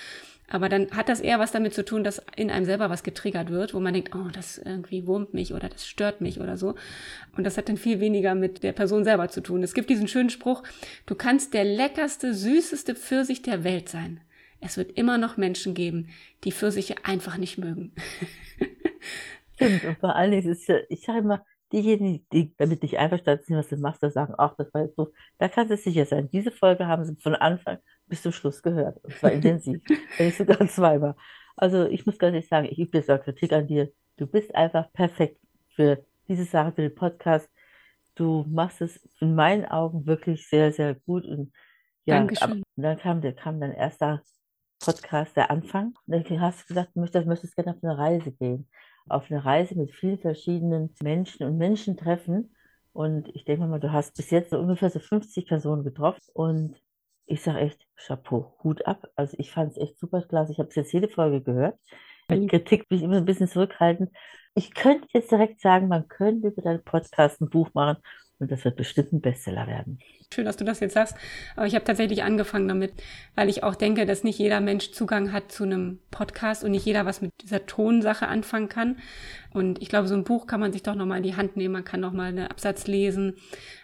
Aber 0.51 0.69
dann 0.69 0.91
hat 0.93 1.09
das 1.09 1.21
eher 1.21 1.39
was 1.39 1.53
damit 1.53 1.75
zu 1.75 1.85
tun, 1.85 2.05
dass 2.05 2.23
in 2.37 2.51
einem 2.51 2.65
selber 2.65 2.89
was 2.89 3.03
getriggert 3.03 3.51
wird, 3.51 3.75
wo 3.75 3.81
man 3.81 3.93
denkt, 3.93 4.15
oh, 4.15 4.29
das 4.33 4.57
irgendwie 4.57 5.07
wurmt 5.07 5.35
mich 5.35 5.53
oder 5.53 5.69
das 5.69 5.87
stört 5.87 6.23
mich 6.23 6.41
oder 6.41 6.57
so. 6.57 6.75
Und 7.37 7.45
das 7.45 7.59
hat 7.59 7.69
dann 7.69 7.77
viel 7.77 8.01
weniger 8.01 8.35
mit 8.35 8.63
der 8.63 8.73
Person 8.73 9.05
selber 9.05 9.29
zu 9.29 9.43
tun. 9.43 9.63
Es 9.63 9.75
gibt 9.75 9.91
diesen 9.91 10.09
schönen 10.09 10.31
Spruch, 10.31 10.63
du 11.05 11.15
kannst 11.15 11.53
der 11.53 11.65
leckerste, 11.65 12.33
süßeste 12.33 12.95
Pfirsich 12.95 13.43
der 13.43 13.63
Welt 13.63 13.91
sein. 13.91 14.23
Es 14.61 14.77
wird 14.77 14.93
immer 14.93 15.19
noch 15.19 15.37
Menschen 15.37 15.75
geben, 15.75 16.09
die 16.45 16.53
Pfirsiche 16.53 16.97
einfach 17.05 17.37
nicht 17.37 17.59
mögen. 17.59 17.93
Stimmt, 19.55 19.85
und 19.85 19.99
vor 19.99 20.17
allen 20.17 20.31
Dingen 20.31 20.51
ist 20.51 20.67
ja, 20.69 20.77
ich 20.89 21.03
sage 21.03 21.19
immer, 21.19 21.45
diejenigen, 21.73 22.27
die 22.33 22.55
damit 22.57 22.83
nicht 22.83 22.99
einverstanden 22.99 23.45
sind, 23.45 23.57
was 23.57 23.69
du 23.69 23.77
machst, 23.77 24.03
da 24.03 24.11
sagen, 24.11 24.35
ach, 24.39 24.55
das 24.57 24.73
war 24.73 24.83
jetzt 24.83 24.97
so, 24.97 25.13
da 25.39 25.49
kannst 25.49 25.71
du 25.71 25.77
sicher 25.77 26.07
sein. 26.07 26.29
Diese 26.31 26.51
Folge 26.51 26.87
haben 26.87 27.05
sie 27.05 27.17
von 27.17 27.35
Anfang 27.35 27.79
bis 28.07 28.23
zum 28.23 28.33
Schluss 28.33 28.63
gehört. 28.63 29.03
Und 29.05 29.13
zwar 29.15 29.33
intensiv, 29.33 29.83
wenn 30.17 30.27
nicht 30.27 30.39
sogar 30.39 30.67
zweimal. 30.69 31.15
Also 31.57 31.87
ich 31.87 32.07
muss 32.07 32.19
ganz 32.19 32.35
ehrlich 32.35 32.49
sagen, 32.49 32.69
ich 32.71 32.79
übe 32.79 32.99
jetzt 32.99 33.11
auch 33.11 33.23
Kritik 33.23 33.53
an 33.53 33.67
dir. 33.67 33.91
Du 34.17 34.27
bist 34.27 34.55
einfach 34.55 34.93
perfekt 34.93 35.41
für 35.75 36.05
diese 36.29 36.45
Sache, 36.45 36.73
für 36.73 36.83
den 36.83 36.95
Podcast. 36.95 37.49
Du 38.15 38.45
machst 38.49 38.81
es 38.81 39.09
in 39.21 39.35
meinen 39.35 39.65
Augen 39.65 40.07
wirklich 40.07 40.49
sehr, 40.49 40.73
sehr 40.73 40.95
gut. 40.95 41.25
Und 41.25 41.53
ja, 42.05 42.17
Dankeschön. 42.17 42.63
dann 42.77 42.99
kam, 42.99 43.21
der, 43.21 43.35
kam 43.35 43.61
dein 43.61 43.73
erster 43.73 44.23
Podcast, 44.89 45.37
der 45.37 45.51
Anfang. 45.51 45.95
Und 46.07 46.31
dann 46.31 46.41
hast 46.41 46.63
du 46.63 46.69
gesagt, 46.69 46.93
du 46.95 47.01
möchtest, 47.01 47.27
möchtest 47.27 47.57
gerne 47.57 47.73
auf 47.73 47.85
eine 47.85 47.99
Reise 47.99 48.33
gehen. 48.33 48.67
Auf 49.07 49.31
eine 49.31 49.45
Reise 49.45 49.77
mit 49.77 49.95
vielen 49.95 50.19
verschiedenen 50.19 50.95
Menschen 51.03 51.47
und 51.47 51.59
Menschen 51.59 51.99
treffen. 51.99 52.55
Und 52.95 53.29
ich 53.35 53.45
denke 53.45 53.67
mal, 53.67 53.81
du 53.81 53.93
hast 53.93 54.17
bis 54.17 54.31
jetzt 54.31 54.49
so 54.51 54.59
ungefähr 54.59 54.89
so 54.89 54.99
50 54.99 55.47
Personen 55.47 55.85
getroffen. 55.85 56.23
Und 56.33 56.77
ich 57.27 57.43
sage 57.43 57.59
echt, 57.59 57.87
Chapeau, 57.97 58.57
Hut 58.65 58.87
ab. 58.87 59.07
Also 59.15 59.37
ich 59.39 59.51
fand 59.51 59.73
es 59.73 59.77
echt 59.77 59.99
super 59.99 60.23
klasse. 60.23 60.53
Ich 60.53 60.59
habe 60.59 60.71
jetzt 60.75 60.93
jede 60.93 61.09
Folge 61.09 61.43
gehört. 61.43 61.79
Mit 62.31 62.49
Kritik 62.49 62.89
bin 62.89 62.99
ich 62.99 63.05
immer 63.05 63.19
ein 63.19 63.27
bisschen 63.27 63.49
zurückhaltend. 63.49 64.11
Ich 64.55 64.73
könnte 64.73 65.07
jetzt 65.13 65.31
direkt 65.31 65.61
sagen, 65.61 65.89
man 65.89 66.09
könnte 66.09 66.49
über 66.49 66.63
deinen 66.63 66.83
Podcast 66.83 67.43
ein 67.43 67.51
Buch 67.51 67.69
machen 67.75 67.99
und 68.39 68.51
das 68.51 68.65
wird 68.65 68.77
bestimmt 68.77 69.13
ein 69.13 69.21
Bestseller 69.21 69.67
werden. 69.67 69.99
Schön, 70.33 70.45
dass 70.45 70.59
du 70.59 70.65
das 70.65 70.81
jetzt 70.81 70.93
sagst. 70.93 71.17
Aber 71.57 71.67
ich 71.67 71.75
habe 71.75 71.87
tatsächlich 71.87 72.23
angefangen 72.23 72.69
damit, 72.69 72.93
weil 73.35 73.49
ich 73.49 73.63
auch 73.63 73.75
denke, 73.75 74.05
dass 74.05 74.25
nicht 74.25 74.39
jeder 74.39 74.61
Mensch 74.61 74.93
Zugang 74.93 75.33
hat 75.33 75.51
zu 75.51 75.65
einem 75.65 76.01
Podcast 76.11 76.65
und 76.65 76.73
nicht 76.73 76.85
jeder 76.85 77.07
was 77.07 77.23
mit 77.23 77.33
dieser 77.43 77.65
Tonsache 77.65 78.29
anfangen 78.29 78.69
kann. 78.69 78.99
Und 79.55 79.81
ich 79.81 79.89
glaube, 79.89 80.07
so 80.07 80.15
ein 80.15 80.25
Buch 80.25 80.47
kann 80.47 80.61
man 80.61 80.73
sich 80.73 80.83
doch 80.83 80.95
nochmal 80.95 81.17
in 81.17 81.23
die 81.23 81.35
Hand 81.35 81.57
nehmen. 81.57 81.73
Man 81.73 81.85
kann 81.85 82.01
nochmal 82.01 82.29
einen 82.29 82.47
Absatz 82.47 82.87
lesen 82.87 83.37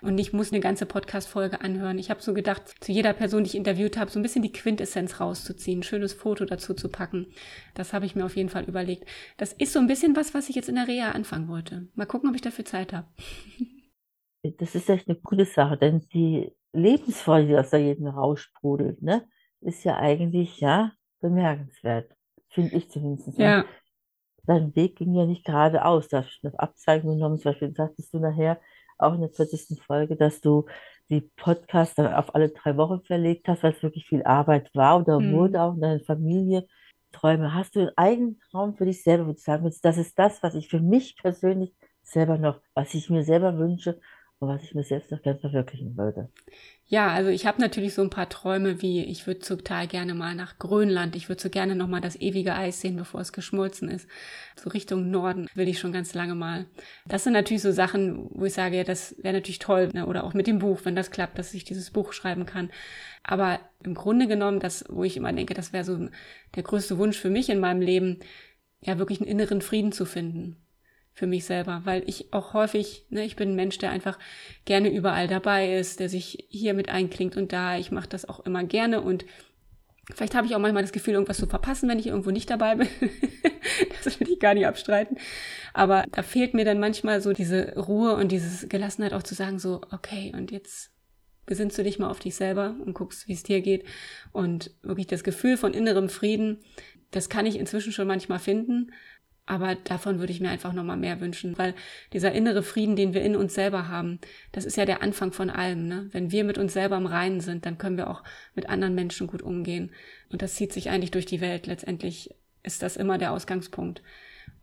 und 0.02 0.14
nicht 0.14 0.34
muss 0.34 0.52
eine 0.52 0.61
ganze 0.61 0.84
Podcast-Folge 0.84 1.62
anhören. 1.62 1.99
Ich 1.99 2.11
habe 2.11 2.20
so 2.20 2.34
gedacht, 2.34 2.62
zu 2.78 2.92
jeder 2.92 3.14
Person, 3.14 3.44
die 3.44 3.49
ich 3.49 3.56
interviewt 3.56 3.96
habe, 3.96 4.11
so 4.11 4.18
ein 4.18 4.23
bisschen 4.23 4.42
die 4.42 4.52
Quintessenz 4.52 5.20
rauszuziehen, 5.20 5.80
ein 5.80 5.82
schönes 5.82 6.12
Foto 6.12 6.44
dazu 6.44 6.75
zu 6.75 6.90
packen. 6.90 7.26
Das 7.73 7.94
habe 7.94 8.04
ich 8.04 8.14
mir 8.14 8.26
auf 8.26 8.37
jeden 8.37 8.50
Fall 8.50 8.64
überlegt. 8.64 9.08
Das 9.38 9.54
ist 9.54 9.73
so 9.73 9.78
ein 9.78 9.87
bisschen 9.87 10.14
was, 10.14 10.34
was 10.34 10.50
ich 10.50 10.56
jetzt 10.56 10.68
in 10.68 10.75
der 10.75 10.88
Reha 10.88 11.12
anfangen 11.12 11.49
wollte. 11.49 11.88
Mal 11.94 12.06
gucken, 12.06 12.28
ob 12.28 12.37
ich 12.37 12.42
dafür 12.42 12.66
Zeit 12.66 12.92
habe. 12.92 13.06
Das 14.59 14.75
ist 14.75 14.91
echt 14.91 15.09
eine 15.09 15.19
gute 15.19 15.47
Sache, 15.47 15.77
denn 15.79 16.01
die 16.13 16.53
Lebensfreude, 16.73 17.47
die 17.49 17.57
aus 17.57 17.71
da 17.71 17.79
jedem 17.79 18.07
raussprudelt, 18.09 19.01
ne, 19.03 19.27
ist 19.61 19.85
ja 19.85 19.97
eigentlich, 19.97 20.61
ja, 20.61 20.93
bemerkenswert. 21.21 22.13
Finde 22.51 22.77
ich 22.77 22.91
zumindest. 22.91 23.39
Ne? 23.39 23.45
Ja. 23.45 23.65
Dein 24.47 24.77
Weg 24.77 24.97
ging 24.97 25.15
ja 25.15 25.25
nicht 25.27 25.45
geradeaus. 25.45 26.09
Da 26.09 26.19
hast 26.23 26.41
du 26.43 26.49
eine 26.49 26.59
Abzeichen 26.59 27.09
genommen. 27.11 27.39
Zum 27.39 27.53
Beispiel 27.53 27.75
sagtest 27.75 28.13
du 28.13 28.19
nachher 28.19 28.61
auch 28.99 29.15
in 29.15 29.21
der 29.23 29.31
40. 29.31 29.81
Folge, 29.83 30.17
dass 30.17 30.41
du 30.41 30.67
die 31.11 31.23
Podcasts 31.37 31.95
dann 31.95 32.13
auf 32.13 32.35
alle 32.35 32.51
drei 32.51 32.77
Wochen 32.77 33.03
verlegt 33.05 33.49
hast, 33.49 33.63
weil 33.63 33.73
es 33.73 33.83
wirklich 33.83 34.07
viel 34.07 34.23
Arbeit 34.25 34.71
war 34.75 35.01
oder 35.01 35.19
Hm. 35.19 35.33
wurde 35.33 35.63
auch 35.63 35.75
in 35.75 35.81
deiner 35.81 36.01
Familie. 36.01 36.67
Träume. 37.13 37.55
Hast 37.55 37.77
du 37.77 37.81
einen 37.81 37.93
eigenen 37.97 38.39
Traum 38.51 38.75
für 38.77 38.87
dich 38.87 39.03
selber, 39.03 39.27
wo 39.29 39.33
du 39.33 39.39
sagen 39.39 39.65
willst, 39.65 39.85
das 39.85 39.97
ist 39.99 40.19
das, 40.19 40.43
was 40.43 40.55
ich 40.55 40.69
für 40.69 40.81
mich 40.81 41.17
persönlich 41.17 41.75
selber 42.03 42.39
noch, 42.39 42.61
was 42.75 42.93
ich 42.95 43.09
mir 43.11 43.25
selber 43.25 43.57
wünsche 43.59 44.01
und 44.41 44.49
was 44.49 44.62
ich 44.62 44.75
mir 44.75 44.83
selbst 44.83 45.11
noch 45.11 45.23
gerne 45.23 45.38
verwirklichen 45.38 45.97
würde? 45.97 46.29
Ja, 46.87 47.09
also 47.09 47.31
ich 47.31 47.47
habe 47.47 47.61
natürlich 47.61 47.95
so 47.95 48.03
ein 48.03 48.11
paar 48.11 48.29
Träume, 48.29 48.83
wie 48.83 49.03
ich 49.05 49.26
würde 49.26 49.41
total 49.41 49.87
gerne 49.87 50.12
mal 50.12 50.35
nach 50.35 50.59
Grönland. 50.59 51.17
Ich 51.17 51.29
würde 51.29 51.41
so 51.41 51.49
gerne 51.49 51.75
noch 51.75 51.88
mal 51.88 52.00
das 52.00 52.21
ewige 52.21 52.55
Eis 52.55 52.81
sehen, 52.81 52.97
bevor 52.97 53.21
es 53.21 53.33
geschmolzen 53.33 53.88
ist. 53.88 54.07
So 54.57 54.69
Richtung 54.69 55.11
Norden 55.11 55.49
will 55.55 55.69
ich 55.69 55.79
schon 55.79 55.93
ganz 55.93 56.14
lange 56.14 56.35
mal. 56.35 56.67
Das 57.07 57.25
sind 57.25 57.33
natürlich 57.33 57.62
so 57.62 57.73
Sachen, 57.73 58.29
wo 58.31 58.45
ich 58.45 58.53
sage, 58.53 58.76
ja, 58.76 58.85
das 58.85 59.17
wäre 59.23 59.35
natürlich 59.35 59.61
toll. 59.61 59.88
Ne? 59.95 60.07
Oder 60.07 60.25
auch 60.25 60.35
mit 60.35 60.47
dem 60.47 60.59
Buch, 60.59 60.81
wenn 60.85 60.97
das 60.97 61.11
klappt, 61.11 61.38
dass 61.38 61.55
ich 61.55 61.64
dieses 61.64 61.91
Buch 61.91 62.12
schreiben 62.12 62.45
kann. 62.45 62.71
Aber 63.23 63.61
im 63.83 63.95
Grunde 63.95 64.26
genommen, 64.26 64.61
das, 64.61 64.85
wo 64.91 65.05
ich 65.05 65.17
immer 65.17 65.33
denke, 65.33 65.55
das 65.55 65.73
wäre 65.73 65.85
so 65.85 66.09
der 66.55 66.62
größte 66.62 66.99
Wunsch 66.99 67.19
für 67.19 67.31
mich 67.31 67.49
in 67.49 67.61
meinem 67.61 67.81
Leben, 67.81 68.19
ja, 68.83 68.99
wirklich 68.99 69.21
einen 69.21 69.31
inneren 69.31 69.62
Frieden 69.62 69.93
zu 69.93 70.05
finden 70.05 70.63
für 71.14 71.26
mich 71.28 71.44
selber, 71.44 71.83
weil 71.85 72.02
ich 72.06 72.33
auch 72.33 72.52
häufig, 72.54 73.06
ne, 73.09 73.25
ich 73.25 73.37
bin 73.37 73.50
ein 73.50 73.56
Mensch, 73.56 73.78
der 73.78 73.90
einfach 73.90 74.18
gerne 74.64 74.90
überall 74.90 75.28
dabei 75.28 75.76
ist, 75.78 76.00
der 76.00 76.09
sich 76.09 76.47
hier 76.50 76.75
mit 76.75 76.88
einklingt 76.88 77.37
und 77.37 77.52
da. 77.52 77.78
Ich 77.78 77.92
mache 77.92 78.09
das 78.09 78.28
auch 78.28 78.40
immer 78.40 78.64
gerne 78.64 79.00
und 79.00 79.25
vielleicht 80.12 80.35
habe 80.35 80.47
ich 80.47 80.56
auch 80.56 80.61
manchmal 80.61 80.83
das 80.83 80.92
Gefühl, 80.92 81.14
irgendwas 81.14 81.37
zu 81.37 81.47
verpassen, 81.47 81.88
wenn 81.88 82.00
ich 82.00 82.09
irgendwo 82.09 82.33
nicht 82.33 82.50
dabei 82.50 82.75
bin. 82.75 82.88
das 84.04 84.18
will 84.18 84.28
ich 84.28 84.40
gar 84.40 84.54
nicht 84.54 84.66
abstreiten. 84.66 85.16
Aber 85.73 86.04
da 86.11 86.23
fehlt 86.23 86.52
mir 86.52 86.64
dann 86.64 86.80
manchmal 86.80 87.21
so 87.21 87.33
diese 87.33 87.76
Ruhe 87.76 88.16
und 88.16 88.33
diese 88.33 88.66
Gelassenheit 88.66 89.12
auch 89.12 89.23
zu 89.23 89.35
sagen, 89.35 89.61
so, 89.61 89.83
okay, 89.92 90.33
und 90.37 90.50
jetzt 90.50 90.90
besinnst 91.47 91.78
du 91.78 91.85
dich 91.85 91.99
mal 91.99 92.09
auf 92.09 92.18
dich 92.18 92.35
selber 92.35 92.75
und 92.85 92.94
guckst, 92.94 93.28
wie 93.28 93.35
es 93.35 93.42
dir 93.42 93.61
geht. 93.61 93.85
Und 94.33 94.73
wirklich 94.83 95.06
das 95.06 95.23
Gefühl 95.23 95.56
von 95.56 95.75
innerem 95.75 96.09
Frieden, 96.09 96.59
das 97.11 97.28
kann 97.28 97.47
ich 97.47 97.59
inzwischen 97.59 97.92
schon 97.92 98.09
manchmal 98.09 98.38
finden. 98.40 98.92
Aber 99.47 99.75
davon 99.75 100.21
würde 100.21 100.33
ich 100.33 100.41
mir 100.41 100.49
einfach 100.49 100.73
nochmal 100.73 100.97
mehr 100.97 101.21
wünschen, 101.21 101.59
weil 101.59 101.75
dieser 102.15 102.33
innere 102.33 102.63
Frieden, 102.63 102.97
den 102.97 103.13
wir 103.13 103.23
in 103.23 103.37
uns 103.37 103.55
selber 103.55 103.89
haben, 103.89 104.19
das 104.53 104.65
ist 104.65 104.77
ja 104.77 104.87
der 104.87 105.03
Anfang 105.03 105.33
von 105.33 105.51
allem. 105.51 105.87
Ne? 105.87 106.09
Wenn 106.13 106.31
wir 106.31 106.45
mit 106.45 106.57
uns 106.57 106.73
selber 106.73 106.97
im 106.97 107.07
Reinen 107.07 107.41
sind, 107.41 107.67
dann 107.67 107.77
können 107.77 107.99
wir 107.99 108.09
auch 108.09 108.25
mit 108.55 108.71
anderen 108.71 108.95
Menschen 108.95 109.27
gut 109.27 109.43
umgehen. 109.43 109.93
Und 110.31 110.41
das 110.41 110.55
zieht 110.55 110.73
sich 110.73 110.89
eigentlich 110.89 111.11
durch 111.11 111.27
die 111.27 111.43
Welt. 111.43 111.67
Letztendlich 111.67 112.35
ist 112.63 112.83
das 112.83 112.97
immer 112.97 113.19
der 113.19 113.33
Ausgangspunkt. 113.33 114.03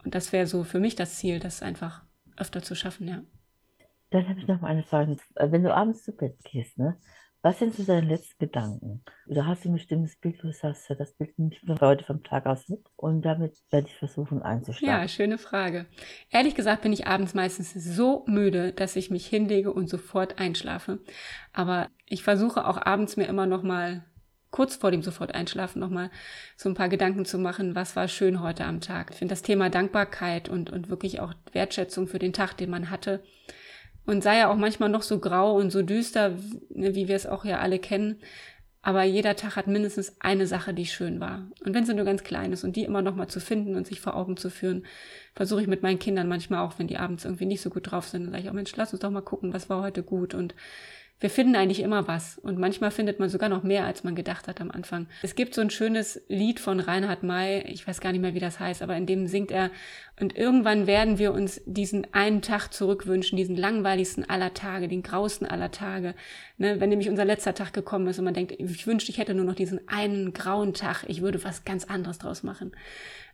Und 0.04 0.16
das 0.16 0.34
wäre 0.34 0.48
so 0.48 0.64
für 0.64 0.80
mich 0.80 0.96
das 0.96 1.18
Ziel, 1.18 1.40
das 1.40 1.62
einfach 1.62 2.04
öfter 2.38 2.64
zu 2.64 2.76
schaffen, 2.76 3.08
ja. 3.08 3.22
Dann 4.10 4.28
habe 4.28 4.40
ich 4.40 4.48
noch 4.48 4.60
mal 4.60 4.70
eine 4.70 4.84
Frage. 4.84 5.16
Wenn 5.36 5.64
du 5.64 5.74
abends 5.74 6.04
zu 6.04 6.12
Bett 6.12 6.38
gehst, 6.44 6.78
ne? 6.78 6.98
Was 7.44 7.58
sind 7.58 7.74
so 7.74 7.84
deine 7.84 8.08
letzten 8.08 8.38
Gedanken? 8.38 9.04
Du 9.26 9.44
hast 9.44 9.66
ein 9.66 9.74
bestimmtes 9.74 10.16
Bild, 10.16 10.38
wo 10.44 10.48
du 10.48 10.54
sagst, 10.54 10.88
ja, 10.90 10.96
das 10.96 11.14
Bild 11.14 11.32
ich 11.38 11.64
mir 11.64 11.80
heute 11.82 12.04
vom 12.04 12.24
Tag 12.24 12.46
aus 12.46 12.70
mit 12.70 12.82
und 12.98 13.24
damit 13.24 13.58
werde 13.72 13.88
ich 13.88 13.96
versuchen 13.96 14.44
einzuschlafen. 14.44 15.02
Ja, 15.02 15.08
schöne 15.08 15.40
Frage. 15.40 15.88
Ehrlich 16.30 16.54
gesagt 16.54 16.84
bin 16.84 16.94
ich 16.94 17.08
abends 17.08 17.34
meistens 17.34 17.74
so 17.74 18.26
müde, 18.28 18.74
dass 18.74 18.96
ich 18.96 19.10
mich 19.10 19.26
hinlege 19.26 19.74
und 19.74 19.90
sofort 19.90 20.38
einschlafe. 20.38 21.00
Aber 21.52 21.90
ich 22.06 22.22
versuche 22.22 22.68
auch 22.68 22.78
abends 22.78 23.18
mir 23.18 23.26
immer 23.26 23.48
noch 23.48 23.64
mal 23.64 24.06
kurz 24.52 24.76
vor 24.76 24.92
dem 24.92 25.02
sofort 25.02 25.34
einschlafen 25.34 25.80
noch 25.80 25.90
mal 25.90 26.12
so 26.58 26.70
ein 26.70 26.76
paar 26.76 26.90
Gedanken 26.90 27.26
zu 27.26 27.40
machen, 27.40 27.74
was 27.74 27.96
war 27.96 28.08
schön 28.08 28.42
heute 28.42 28.66
am 28.66 28.82
Tag. 28.82 29.12
Ich 29.12 29.18
finde 29.18 29.32
das 29.32 29.42
Thema 29.42 29.72
Dankbarkeit 29.72 30.48
und, 30.48 30.70
und 30.70 30.90
wirklich 30.90 31.22
auch 31.22 31.34
Wertschätzung 31.54 32.08
für 32.08 32.20
den 32.20 32.34
Tag, 32.34 32.58
den 32.58 32.70
man 32.70 32.92
hatte, 32.92 33.24
und 34.06 34.24
sei 34.24 34.40
ja 34.40 34.52
auch 34.52 34.56
manchmal 34.56 34.90
noch 34.90 35.04
so 35.04 35.20
grau 35.20 35.56
und 35.56 35.72
so 35.72 35.82
düster, 35.82 36.38
ne, 36.70 36.96
wie 36.96 37.08
wir 37.08 37.16
es 37.16 37.28
auch 37.28 37.46
ja 37.46 37.60
alle 37.60 37.80
kennen. 37.80 38.18
Aber 38.84 39.04
jeder 39.04 39.36
Tag 39.36 39.58
hat 39.58 39.68
mindestens 39.68 40.16
eine 40.20 40.48
Sache, 40.48 40.74
die 40.74 40.88
schön 40.88 41.20
war. 41.20 41.48
Und 41.64 41.76
wenn 41.76 41.86
sie 41.86 41.94
nur 41.94 42.06
ganz 42.06 42.24
klein 42.24 42.52
ist 42.52 42.64
und 42.64 42.76
die 42.76 42.84
immer 42.84 43.04
noch 43.04 43.16
mal 43.16 43.28
zu 43.28 43.40
finden 43.40 43.76
und 43.76 43.86
sich 43.86 44.02
vor 44.02 44.16
Augen 44.16 44.38
zu 44.38 44.50
führen, 44.50 44.86
versuche 45.36 45.62
ich 45.62 45.68
mit 45.68 45.84
meinen 45.84 46.00
Kindern 46.00 46.28
manchmal 46.28 46.66
auch, 46.66 46.80
wenn 46.80 46.88
die 46.88 46.98
abends 46.98 47.24
irgendwie 47.24 47.46
nicht 47.46 47.62
so 47.62 47.70
gut 47.70 47.92
drauf 47.92 48.08
sind, 48.08 48.24
dann 48.24 48.32
sage 48.32 48.44
ich 48.44 48.50
auch, 48.50 48.54
Mensch, 48.54 48.76
lass 48.76 48.92
uns 48.92 49.02
doch 49.02 49.12
mal 49.12 49.22
gucken, 49.22 49.54
was 49.54 49.70
war 49.70 49.84
heute 49.84 50.02
gut 50.02 50.34
und 50.34 50.56
wir 51.22 51.30
finden 51.30 51.56
eigentlich 51.56 51.82
immer 51.82 52.08
was 52.08 52.40
und 52.40 52.58
manchmal 52.58 52.90
findet 52.90 53.20
man 53.20 53.30
sogar 53.30 53.48
noch 53.48 53.62
mehr, 53.62 53.86
als 53.86 54.04
man 54.04 54.16
gedacht 54.16 54.48
hat 54.48 54.60
am 54.60 54.72
Anfang. 54.72 55.06
Es 55.22 55.36
gibt 55.36 55.54
so 55.54 55.62
ein 55.62 55.70
schönes 55.70 56.20
Lied 56.28 56.60
von 56.60 56.80
Reinhard 56.80 57.22
May, 57.22 57.62
ich 57.62 57.88
weiß 57.88 58.02
gar 58.02 58.12
nicht 58.12 58.22
mehr, 58.22 58.34
wie 58.34 58.40
das 58.40 58.60
heißt, 58.60 58.82
aber 58.82 58.98
in 58.98 59.06
dem 59.06 59.28
singt 59.28 59.52
er, 59.52 59.70
und 60.20 60.36
irgendwann 60.36 60.88
werden 60.88 61.20
wir 61.20 61.32
uns 61.32 61.62
diesen 61.66 62.12
einen 62.14 62.42
Tag 62.42 62.74
zurückwünschen, 62.74 63.38
diesen 63.38 63.56
langweiligsten 63.56 64.30
aller 64.30 64.54
Tage, 64.54 64.88
den 64.88 65.04
grausten 65.04 65.46
aller 65.46 65.72
Tage. 65.72 66.16
Ne, 66.58 66.80
wenn 66.80 66.90
nämlich 66.90 67.10
unser 67.10 67.26
letzter 67.26 67.56
Tag 67.56 67.74
gekommen 67.74 68.08
ist 68.08 68.20
und 68.20 68.26
man 68.26 68.34
denkt, 68.34 68.52
ich 68.52 68.86
wünschte, 68.88 69.12
ich 69.12 69.18
hätte 69.18 69.34
nur 69.34 69.46
noch 69.46 69.56
diesen 69.56 69.88
einen 69.88 70.34
grauen 70.34 70.74
Tag, 70.74 71.06
ich 71.08 71.22
würde 71.22 71.44
was 71.44 71.66
ganz 71.66 71.86
anderes 71.86 72.20
draus 72.20 72.44
machen 72.44 72.72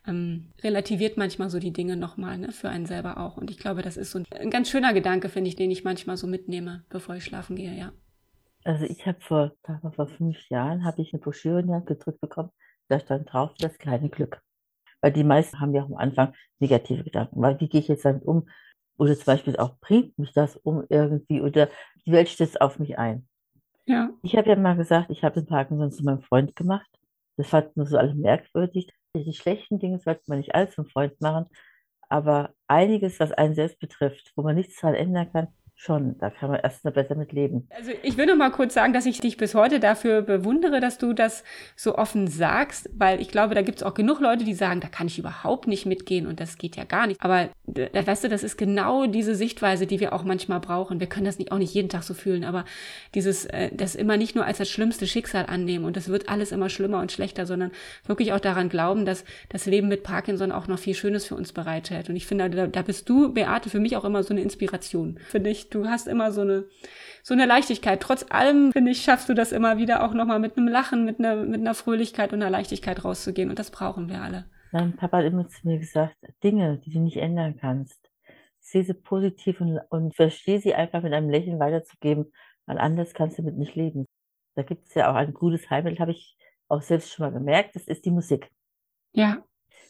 ähm, 0.07 0.45
relativiert 0.63 1.17
manchmal 1.17 1.49
so 1.49 1.59
die 1.59 1.73
Dinge 1.73 1.97
nochmal, 1.97 2.37
ne, 2.37 2.51
für 2.51 2.69
einen 2.69 2.85
selber 2.85 3.17
auch. 3.17 3.37
Und 3.37 3.51
ich 3.51 3.57
glaube, 3.57 3.81
das 3.81 3.97
ist 3.97 4.11
so 4.11 4.19
ein, 4.19 4.25
ein 4.39 4.49
ganz 4.49 4.69
schöner 4.69 4.93
Gedanke, 4.93 5.29
finde 5.29 5.49
ich, 5.49 5.55
den 5.55 5.71
ich 5.71 5.83
manchmal 5.83 6.17
so 6.17 6.27
mitnehme, 6.27 6.83
bevor 6.89 7.15
ich 7.15 7.25
schlafen 7.25 7.55
gehe, 7.55 7.77
ja. 7.77 7.91
Also 8.63 8.85
ich 8.85 9.05
habe 9.05 9.19
vor, 9.21 9.51
mal, 9.67 9.91
vor 9.91 10.07
fünf 10.07 10.37
Jahren 10.49 10.83
habe 10.83 11.01
ich 11.01 11.13
eine 11.13 11.21
Broschüre 11.21 11.59
in 11.59 11.67
die 11.67 11.73
Hand 11.73 11.85
gedrückt 11.85 12.21
bekommen, 12.21 12.49
da 12.87 12.99
stand 12.99 13.31
drauf, 13.31 13.51
das 13.59 13.77
kleine 13.77 14.09
Glück. 14.09 14.41
Weil 15.01 15.11
die 15.11 15.23
meisten 15.23 15.59
haben 15.59 15.73
ja 15.75 15.83
auch 15.83 15.89
am 15.89 15.97
Anfang 15.97 16.33
negative 16.59 17.03
Gedanken. 17.03 17.41
Weil 17.41 17.59
wie 17.59 17.69
gehe 17.69 17.81
ich 17.81 17.87
jetzt 17.87 18.05
damit 18.05 18.25
um? 18.25 18.47
Oder 18.97 19.15
zum 19.15 19.25
Beispiel 19.25 19.55
auch, 19.57 19.77
bringt 19.79 20.17
mich 20.17 20.33
das 20.33 20.55
um 20.57 20.83
irgendwie 20.89 21.41
oder 21.41 21.69
die 22.05 22.11
Welt 22.11 22.29
stürzt 22.29 22.59
auf 22.59 22.79
mich 22.79 22.97
ein. 22.97 23.27
Ja. 23.85 24.09
Ich 24.23 24.35
habe 24.35 24.49
ja 24.49 24.55
mal 24.55 24.75
gesagt, 24.75 25.11
ich 25.11 25.23
habe 25.23 25.39
den 25.39 25.45
Parkinson 25.45 25.91
zu 25.91 26.03
meinem 26.03 26.21
Freund 26.21 26.55
gemacht. 26.55 26.89
Das 27.37 27.47
fand 27.47 27.77
nur 27.77 27.85
so 27.85 27.97
alle 27.97 28.15
merkwürdig. 28.15 28.91
Die 29.25 29.33
schlechten 29.33 29.79
Dinge 29.79 29.99
sollte 29.99 30.23
man 30.27 30.39
nicht 30.39 30.55
alles 30.55 30.75
zum 30.75 30.87
Freund 30.87 31.19
machen, 31.21 31.47
aber 32.09 32.53
einiges, 32.67 33.19
was 33.19 33.31
einen 33.31 33.55
selbst 33.55 33.79
betrifft, 33.79 34.33
wo 34.35 34.43
man 34.43 34.55
nichts 34.55 34.79
daran 34.81 34.95
ändern 34.95 35.31
kann, 35.31 35.47
Schon, 35.79 36.17
da 36.17 36.31
kann 36.31 36.49
man 36.49 36.59
erst 36.59 36.83
mal 36.85 36.91
besser 36.91 37.13
mit 37.13 37.31
leben. 37.31 37.67
Also 37.69 37.91
ich 38.01 38.17
will 38.17 38.25
noch 38.25 38.35
mal 38.35 38.49
kurz 38.49 38.73
sagen, 38.73 38.93
dass 38.93 39.05
ich 39.05 39.21
dich 39.21 39.37
bis 39.37 39.53
heute 39.53 39.79
dafür 39.79 40.23
bewundere, 40.23 40.79
dass 40.79 40.97
du 40.97 41.13
das 41.13 41.43
so 41.75 41.95
offen 41.95 42.25
sagst, 42.25 42.89
weil 42.97 43.21
ich 43.21 43.29
glaube, 43.29 43.53
da 43.53 43.61
gibt 43.61 43.77
es 43.77 43.83
auch 43.83 43.93
genug 43.93 44.19
Leute, 44.19 44.43
die 44.43 44.55
sagen, 44.55 44.79
da 44.79 44.87
kann 44.87 45.05
ich 45.05 45.19
überhaupt 45.19 45.67
nicht 45.67 45.85
mitgehen 45.85 46.25
und 46.25 46.39
das 46.39 46.57
geht 46.57 46.77
ja 46.77 46.83
gar 46.83 47.05
nicht. 47.05 47.21
Aber 47.21 47.49
weißt 47.67 48.23
du, 48.23 48.27
das 48.27 48.41
ist 48.41 48.57
genau 48.57 49.05
diese 49.05 49.35
Sichtweise, 49.35 49.85
die 49.85 49.99
wir 49.99 50.13
auch 50.13 50.23
manchmal 50.23 50.59
brauchen. 50.59 50.99
Wir 50.99 51.05
können 51.05 51.27
das 51.27 51.37
nicht, 51.37 51.51
auch 51.51 51.59
nicht 51.59 51.75
jeden 51.75 51.89
Tag 51.89 52.01
so 52.01 52.15
fühlen, 52.15 52.43
aber 52.43 52.65
dieses, 53.13 53.45
äh, 53.45 53.69
das 53.71 53.93
immer 53.93 54.17
nicht 54.17 54.33
nur 54.33 54.45
als 54.45 54.57
das 54.57 54.71
schlimmste 54.71 55.05
Schicksal 55.05 55.45
annehmen 55.45 55.85
und 55.85 55.95
das 55.95 56.09
wird 56.09 56.27
alles 56.27 56.51
immer 56.51 56.69
schlimmer 56.69 57.01
und 57.01 57.11
schlechter, 57.11 57.45
sondern 57.45 57.69
wirklich 58.07 58.33
auch 58.33 58.39
daran 58.39 58.69
glauben, 58.69 59.05
dass 59.05 59.25
das 59.49 59.67
Leben 59.67 59.89
mit 59.89 60.01
Parkinson 60.01 60.51
auch 60.51 60.67
noch 60.67 60.79
viel 60.79 60.95
Schönes 60.95 61.27
für 61.27 61.35
uns 61.35 61.53
bereithält. 61.53 62.09
Und 62.09 62.15
ich 62.15 62.25
finde, 62.25 62.49
da, 62.49 62.65
da 62.65 62.81
bist 62.81 63.07
du, 63.07 63.31
Beate, 63.31 63.69
für 63.69 63.79
mich 63.79 63.95
auch 63.95 64.05
immer 64.05 64.23
so 64.23 64.33
eine 64.33 64.41
Inspiration, 64.41 65.19
finde 65.29 65.51
ich 65.51 65.66
Du 65.69 65.87
hast 65.87 66.07
immer 66.07 66.31
so 66.31 66.41
eine, 66.41 66.65
so 67.23 67.33
eine 67.33 67.45
Leichtigkeit. 67.45 68.01
Trotz 68.01 68.25
allem, 68.29 68.71
finde 68.71 68.91
ich, 68.91 69.01
schaffst 69.01 69.29
du 69.29 69.33
das 69.33 69.51
immer 69.51 69.77
wieder 69.77 70.03
auch 70.03 70.13
nochmal 70.13 70.39
mit 70.39 70.57
einem 70.57 70.67
Lachen, 70.67 71.05
mit 71.05 71.19
einer, 71.19 71.35
mit 71.35 71.59
einer 71.59 71.73
Fröhlichkeit 71.73 72.33
und 72.33 72.41
einer 72.41 72.51
Leichtigkeit 72.51 73.03
rauszugehen. 73.03 73.49
Und 73.49 73.59
das 73.59 73.71
brauchen 73.71 74.09
wir 74.09 74.21
alle. 74.21 74.45
Mein 74.71 74.95
Papa 74.95 75.17
hat 75.17 75.25
immer 75.25 75.47
zu 75.47 75.67
mir 75.67 75.79
gesagt, 75.79 76.15
Dinge, 76.43 76.79
die 76.85 76.91
du 76.91 76.99
nicht 76.99 77.17
ändern 77.17 77.57
kannst, 77.59 78.09
sehe 78.59 78.83
sie 78.83 78.93
positiv 78.93 79.61
und, 79.61 79.79
und 79.89 80.15
verstehe 80.15 80.59
sie 80.59 80.73
einfach 80.73 81.01
mit 81.01 81.13
einem 81.13 81.29
Lächeln 81.29 81.59
weiterzugeben, 81.59 82.31
weil 82.65 82.77
anders 82.77 83.13
kannst 83.13 83.37
du 83.37 83.43
mit 83.43 83.57
nicht 83.57 83.75
leben. 83.75 84.05
Da 84.55 84.63
gibt 84.63 84.87
es 84.87 84.93
ja 84.95 85.09
auch 85.09 85.15
ein 85.15 85.33
gutes 85.33 85.69
Heilmittel, 85.69 85.99
habe 85.99 86.11
ich 86.11 86.37
auch 86.67 86.81
selbst 86.81 87.13
schon 87.13 87.25
mal 87.25 87.31
gemerkt, 87.31 87.75
das 87.75 87.87
ist 87.87 88.05
die 88.05 88.11
Musik. 88.11 88.49
Ja. 89.13 89.43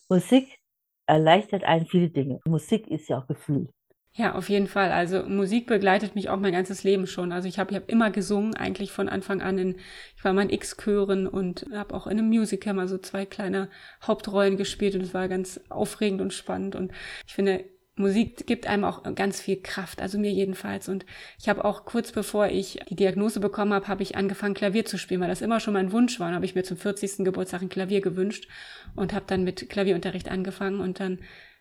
Musik 0.10 0.60
erleichtert 1.08 1.64
einen 1.64 1.88
viele 1.88 2.10
Dinge. 2.10 2.40
Musik 2.46 2.88
ist 2.88 3.10
ja 3.10 3.20
auch 3.20 3.28
Gefühl. 3.28 3.70
Ja, 4.18 4.34
auf 4.34 4.50
jeden 4.50 4.66
Fall. 4.66 4.92
Also 4.92 5.22
Musik 5.30 5.68
begleitet 5.68 6.16
mich 6.16 6.30
auch 6.30 6.40
mein 6.40 6.52
ganzes 6.52 6.84
Leben 6.84 7.06
schon. 7.06 7.32
Also 7.32 7.48
ich 7.48 7.60
habe 7.60 7.70
ich 7.70 7.78
hab 7.78 7.88
immer 7.88 8.10
gesungen, 8.10 8.56
eigentlich 8.56 8.92
von 8.92 9.10
Anfang 9.10 9.44
an. 9.44 9.60
In, 9.60 9.76
ich 10.16 10.24
war 10.26 10.34
mal 10.34 10.42
in 10.42 10.50
X-Chören 10.50 11.28
und 11.28 11.68
habe 11.72 11.94
auch 11.94 12.08
in 12.08 12.18
einem 12.18 12.28
Musical 12.28 12.74
mal 12.74 12.88
so 12.88 12.98
zwei 12.98 13.28
kleine 13.28 13.70
Hauptrollen 14.02 14.58
gespielt 14.58 14.96
und 14.96 15.02
es 15.02 15.14
war 15.14 15.28
ganz 15.28 15.60
aufregend 15.70 16.22
und 16.22 16.34
spannend. 16.34 16.76
Und 16.76 16.92
ich 17.28 17.36
finde, 17.36 17.64
Musik 17.96 18.48
gibt 18.48 18.66
einem 18.66 18.86
auch 18.86 19.04
ganz 19.14 19.40
viel 19.40 19.62
Kraft, 19.62 20.02
also 20.02 20.18
mir 20.18 20.32
jedenfalls. 20.32 20.90
Und 20.90 21.06
ich 21.40 21.48
habe 21.48 21.64
auch 21.64 21.86
kurz 21.86 22.12
bevor 22.12 22.48
ich 22.48 22.80
die 22.90 22.96
Diagnose 22.96 23.40
bekommen 23.40 23.74
habe, 23.74 23.88
habe 23.88 24.02
ich 24.02 24.16
angefangen, 24.16 24.56
Klavier 24.56 24.86
zu 24.86 24.98
spielen, 24.98 25.22
weil 25.22 25.30
das 25.30 25.44
immer 25.44 25.60
schon 25.60 25.76
mein 25.76 25.92
Wunsch 25.92 26.20
war. 26.20 26.30
Und 26.30 26.36
habe 26.36 26.46
ich 26.46 26.56
mir 26.56 26.64
zum 26.64 26.78
40. 26.78 27.24
Geburtstag 27.24 27.62
ein 27.62 27.70
Klavier 27.70 28.02
gewünscht 28.02 28.48
und 28.96 29.14
habe 29.14 29.26
dann 29.28 29.44
mit 29.44 29.70
Klavierunterricht 29.70 30.30
angefangen 30.30 30.80
und 30.80 31.00
dann 31.00 31.20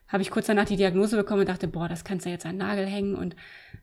habe 0.09 0.23
ich 0.23 0.31
kurz 0.31 0.47
danach 0.47 0.67
die 0.67 0.77
Diagnose 0.77 1.17
bekommen 1.17 1.41
und 1.41 1.49
dachte, 1.49 1.69
boah, 1.69 1.89
das 1.89 2.05
kannst 2.05 2.27
du 2.27 2.31
jetzt 2.31 2.47
an 2.47 2.57
Nagel 2.57 2.87
hängen 2.87 3.15
und 3.15 3.37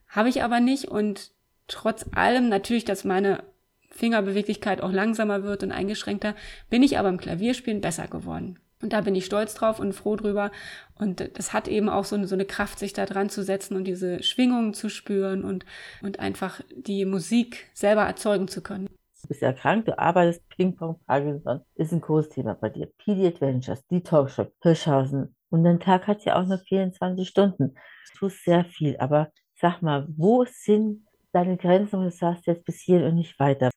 habe 0.08 0.28
ich 0.28 0.42
aber 0.42 0.60
nicht 0.60 0.86
und 0.86 1.32
trotz 1.66 2.06
allem 2.14 2.48
natürlich, 2.48 2.84
dass 2.84 3.04
meine 3.04 3.42
Fingerbeweglichkeit 3.90 4.80
auch 4.80 4.92
langsamer 4.92 5.44
wird 5.44 5.62
und 5.62 5.72
eingeschränkter, 5.72 6.34
bin 6.68 6.82
ich 6.82 6.98
aber 6.98 7.08
im 7.08 7.18
Klavierspielen 7.18 7.80
besser 7.80 8.08
geworden. 8.08 8.58
Und 8.82 8.92
da 8.92 9.00
bin 9.00 9.14
ich 9.14 9.24
stolz 9.24 9.54
drauf 9.54 9.78
und 9.78 9.94
froh 9.94 10.16
drüber. 10.16 10.50
Und 10.98 11.38
das 11.38 11.52
hat 11.52 11.68
eben 11.68 11.88
auch 11.88 12.04
so 12.04 12.16
eine, 12.16 12.26
so 12.26 12.34
eine 12.34 12.44
Kraft, 12.44 12.78
sich 12.78 12.92
da 12.92 13.06
dran 13.06 13.30
zu 13.30 13.42
setzen 13.42 13.76
und 13.76 13.84
diese 13.84 14.22
Schwingungen 14.22 14.74
zu 14.74 14.90
spüren 14.90 15.42
und, 15.42 15.64
und 16.02 16.20
einfach 16.20 16.60
die 16.76 17.06
Musik 17.06 17.70
selber 17.72 18.02
erzeugen 18.02 18.46
zu 18.46 18.60
können. 18.62 18.88
Du 19.22 19.28
bist 19.28 19.42
erkrankt, 19.42 19.88
du 19.88 19.98
arbeitest 19.98 20.46
Ping-Pong, 20.50 21.00
Parkinson, 21.06 21.62
ist 21.76 21.92
ein 21.92 22.02
großes 22.02 22.34
Thema 22.34 22.54
bei 22.54 22.68
dir. 22.68 22.90
PD 22.98 23.28
Adventures, 23.28 23.86
die 23.86 24.02
Talkshow, 24.02 24.48
Hirschhausen, 24.60 25.33
und 25.50 25.64
dein 25.64 25.80
Tag 25.80 26.06
hat 26.06 26.24
ja 26.24 26.40
auch 26.40 26.46
nur 26.46 26.58
24 26.58 27.28
Stunden. 27.28 27.74
Du 28.12 28.18
tust 28.18 28.44
sehr 28.44 28.64
viel, 28.64 28.96
aber 28.98 29.30
sag 29.54 29.82
mal, 29.82 30.06
wo 30.16 30.44
sind 30.44 31.06
deine 31.32 31.56
Grenzen, 31.56 31.96
und 31.96 32.04
du 32.04 32.10
sagst 32.10 32.46
jetzt 32.46 32.64
bis 32.64 32.80
hierhin 32.80 33.08
und 33.08 33.14
nicht 33.16 33.38
weiter? 33.38 33.70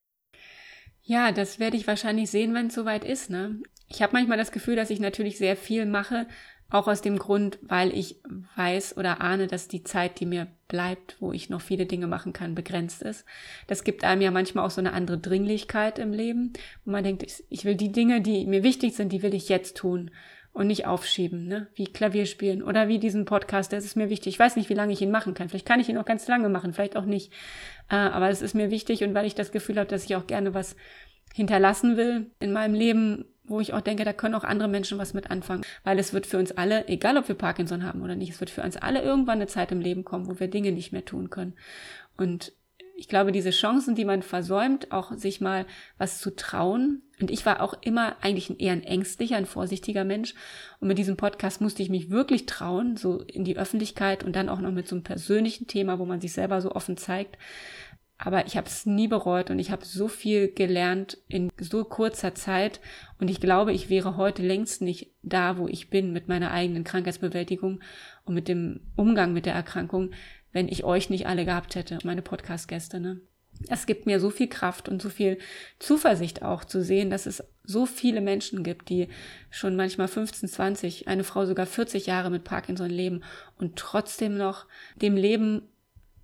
Ja, 1.02 1.32
das 1.32 1.60
werde 1.60 1.78
ich 1.78 1.88
wahrscheinlich 1.88 2.30
sehen, 2.30 2.54
wenn 2.54 2.68
es 2.68 2.76
soweit 2.76 3.06
ist. 3.06 3.30
Ne? 3.30 3.62
Ich 3.88 4.02
habe 4.02 4.14
manchmal 4.14 4.38
das 4.38 4.52
Gefühl, 4.52 4.76
dass 4.76 4.90
ich 4.90 5.00
natürlich 5.00 5.38
sehr 5.38 5.56
viel 5.56 5.86
mache, 5.86 6.28
auch 6.70 6.88
aus 6.90 7.02
dem 7.02 7.18
Grund, 7.18 7.60
weil 7.62 7.94
ich 7.98 8.22
weiß 8.58 8.98
oder 8.98 9.22
ahne, 9.22 9.48
dass 9.48 9.70
die 9.70 9.86
Zeit, 9.86 10.20
die 10.20 10.26
mir 10.26 10.48
bleibt, 10.68 11.16
wo 11.22 11.32
ich 11.32 11.50
noch 11.50 11.62
viele 11.62 11.86
Dinge 11.86 12.08
machen 12.08 12.34
kann, 12.34 12.56
begrenzt 12.56 13.02
ist. 13.02 13.24
Das 13.68 13.86
gibt 13.86 14.04
einem 14.04 14.22
ja 14.22 14.32
manchmal 14.32 14.66
auch 14.66 14.72
so 14.72 14.82
eine 14.82 14.92
andere 14.92 15.18
Dringlichkeit 15.18 15.98
im 15.98 16.12
Leben, 16.12 16.52
wo 16.84 16.92
man 16.92 17.06
denkt, 17.06 17.26
ich 17.50 17.64
will 17.64 17.76
die 17.76 17.94
Dinge, 17.94 18.20
die 18.20 18.46
mir 18.46 18.64
wichtig 18.64 18.96
sind, 18.96 19.14
die 19.14 19.24
will 19.24 19.34
ich 19.34 19.48
jetzt 19.48 19.78
tun 19.78 20.12
und 20.58 20.66
nicht 20.66 20.88
aufschieben, 20.88 21.46
ne? 21.46 21.68
Wie 21.76 21.86
Klavier 21.86 22.26
spielen 22.26 22.64
oder 22.64 22.88
wie 22.88 22.98
diesen 22.98 23.26
Podcast, 23.26 23.72
das 23.74 23.86
ist 23.86 23.96
mir 23.96 24.10
wichtig. 24.10 24.34
Ich 24.34 24.40
weiß 24.40 24.56
nicht, 24.56 24.72
wie 24.72 24.74
lange 24.74 24.92
ich 24.92 25.02
ihn 25.04 25.12
machen 25.12 25.36
kann. 25.36 25.50
Vielleicht 25.50 25.68
kann 25.68 25.80
ich 25.80 25.88
ihn 25.88 26.00
auch 26.00 26.06
ganz 26.06 26.28
lange 26.28 26.50
machen, 26.50 26.74
vielleicht 26.74 26.98
auch 26.98 27.06
nicht. 27.06 27.32
Äh, 27.92 27.96
aber 27.96 28.30
es 28.30 28.42
ist 28.42 28.56
mir 28.56 28.72
wichtig 28.72 29.04
und 29.04 29.14
weil 29.14 29.28
ich 29.28 29.36
das 29.36 29.52
Gefühl 29.52 29.78
habe, 29.78 29.88
dass 29.88 30.06
ich 30.06 30.16
auch 30.16 30.26
gerne 30.26 30.56
was 30.56 30.76
hinterlassen 31.36 31.96
will 31.96 32.32
in 32.40 32.54
meinem 32.54 32.74
Leben, 32.74 33.26
wo 33.44 33.60
ich 33.60 33.72
auch 33.74 33.82
denke, 33.82 34.04
da 34.04 34.14
können 34.14 34.34
auch 34.34 34.44
andere 34.44 34.68
Menschen 34.68 34.98
was 34.98 35.14
mit 35.14 35.30
anfangen. 35.30 35.62
Weil 35.84 36.00
es 36.00 36.12
wird 36.12 36.26
für 36.26 36.40
uns 36.40 36.52
alle, 36.52 36.88
egal 36.88 37.18
ob 37.18 37.28
wir 37.28 37.36
Parkinson 37.36 37.84
haben 37.84 38.02
oder 38.02 38.16
nicht, 38.16 38.32
es 38.32 38.40
wird 38.40 38.50
für 38.50 38.64
uns 38.64 38.78
alle 38.78 39.04
irgendwann 39.04 39.38
eine 39.38 39.48
Zeit 39.48 39.72
im 39.72 39.80
Leben 39.80 40.06
kommen, 40.06 40.26
wo 40.26 40.40
wir 40.40 40.48
Dinge 40.48 40.72
nicht 40.72 40.92
mehr 40.92 41.06
tun 41.06 41.30
können. 41.30 41.54
Und 42.18 42.52
ich 42.98 43.08
glaube, 43.08 43.32
diese 43.32 43.52
Chancen, 43.52 43.94
die 43.94 44.06
man 44.06 44.24
versäumt, 44.24 44.92
auch 44.92 45.14
sich 45.14 45.40
mal 45.40 45.68
was 46.00 46.20
zu 46.20 46.36
trauen. 46.36 47.04
Und 47.22 47.30
ich 47.30 47.46
war 47.46 47.62
auch 47.62 47.76
immer 47.82 48.16
eigentlich 48.22 48.60
eher 48.60 48.74
ein 48.74 48.84
ängstlicher, 48.84 49.38
ein 49.38 49.46
vorsichtiger 49.46 50.04
Mensch. 50.04 50.34
Und 50.80 50.88
mit 50.88 50.98
diesem 50.98 51.16
Podcast 51.16 51.62
musste 51.62 51.84
ich 51.84 51.90
mich 51.90 52.10
wirklich 52.10 52.48
trauen, 52.48 52.98
so 52.98 53.22
in 53.22 53.44
die 53.44 53.56
Öffentlichkeit 53.56 54.24
und 54.24 54.36
dann 54.36 54.50
auch 54.50 54.60
noch 54.60 54.72
mit 54.72 54.88
so 54.88 54.96
einem 54.96 55.04
persönlichen 55.04 55.68
Thema, 55.68 56.00
wo 56.00 56.06
man 56.06 56.22
sich 56.22 56.34
selber 56.34 56.60
so 56.60 56.72
offen 56.72 56.98
zeigt. 56.98 57.38
Aber 58.18 58.48
ich 58.48 58.58
habe 58.58 58.66
es 58.66 58.88
nie 58.88 59.08
bereut 59.08 59.52
und 59.52 59.60
ich 59.60 59.70
habe 59.70 59.86
so 59.86 60.08
viel 60.08 60.52
gelernt 60.52 61.20
in 61.28 61.52
so 61.60 61.84
kurzer 61.84 62.34
Zeit. 62.34 62.82
Und 63.20 63.30
ich 63.30 63.40
glaube, 63.40 63.74
ich 63.74 63.90
wäre 63.92 64.18
heute 64.18 64.42
längst 64.42 64.82
nicht 64.82 65.12
da, 65.22 65.60
wo 65.60 65.68
ich 65.68 65.92
bin 65.92 66.14
mit 66.14 66.28
meiner 66.28 66.50
eigenen 66.50 66.84
Krankheitsbewältigung 66.84 67.80
und 68.26 68.34
mit 68.34 68.48
dem 68.48 68.80
Umgang 68.96 69.34
mit 69.34 69.46
der 69.46 69.54
Erkrankung, 69.54 70.12
wenn 70.58 70.70
ich 70.70 70.84
euch 70.84 71.12
nicht 71.12 71.28
alle 71.28 71.46
gehabt 71.46 71.76
hätte, 71.76 72.00
meine 72.04 72.24
Podcast-Gäste. 72.24 73.00
Ne? 73.00 73.22
Es 73.70 73.86
gibt 73.86 74.08
mir 74.08 74.20
so 74.20 74.32
viel 74.32 74.48
Kraft 74.48 74.90
und 74.90 75.00
so 75.00 75.08
viel 75.08 75.38
Zuversicht 75.78 76.42
auch 76.42 76.64
zu 76.64 76.84
sehen, 76.84 77.12
dass 77.12 77.28
es 77.28 77.44
so 77.64 77.86
viele 77.86 78.22
Menschen 78.22 78.64
gibt, 78.64 78.90
die 78.90 79.08
schon 79.52 79.76
manchmal 79.76 80.08
15, 80.08 80.50
20, 80.50 81.08
eine 81.08 81.24
Frau 81.24 81.46
sogar 81.46 81.68
40 81.68 82.08
Jahre 82.08 82.32
mit 82.32 82.44
Parkinson 82.44 82.90
leben 82.90 83.22
und 83.60 83.76
trotzdem 83.76 84.36
noch 84.36 84.66
dem 84.96 85.16
Leben 85.16 85.62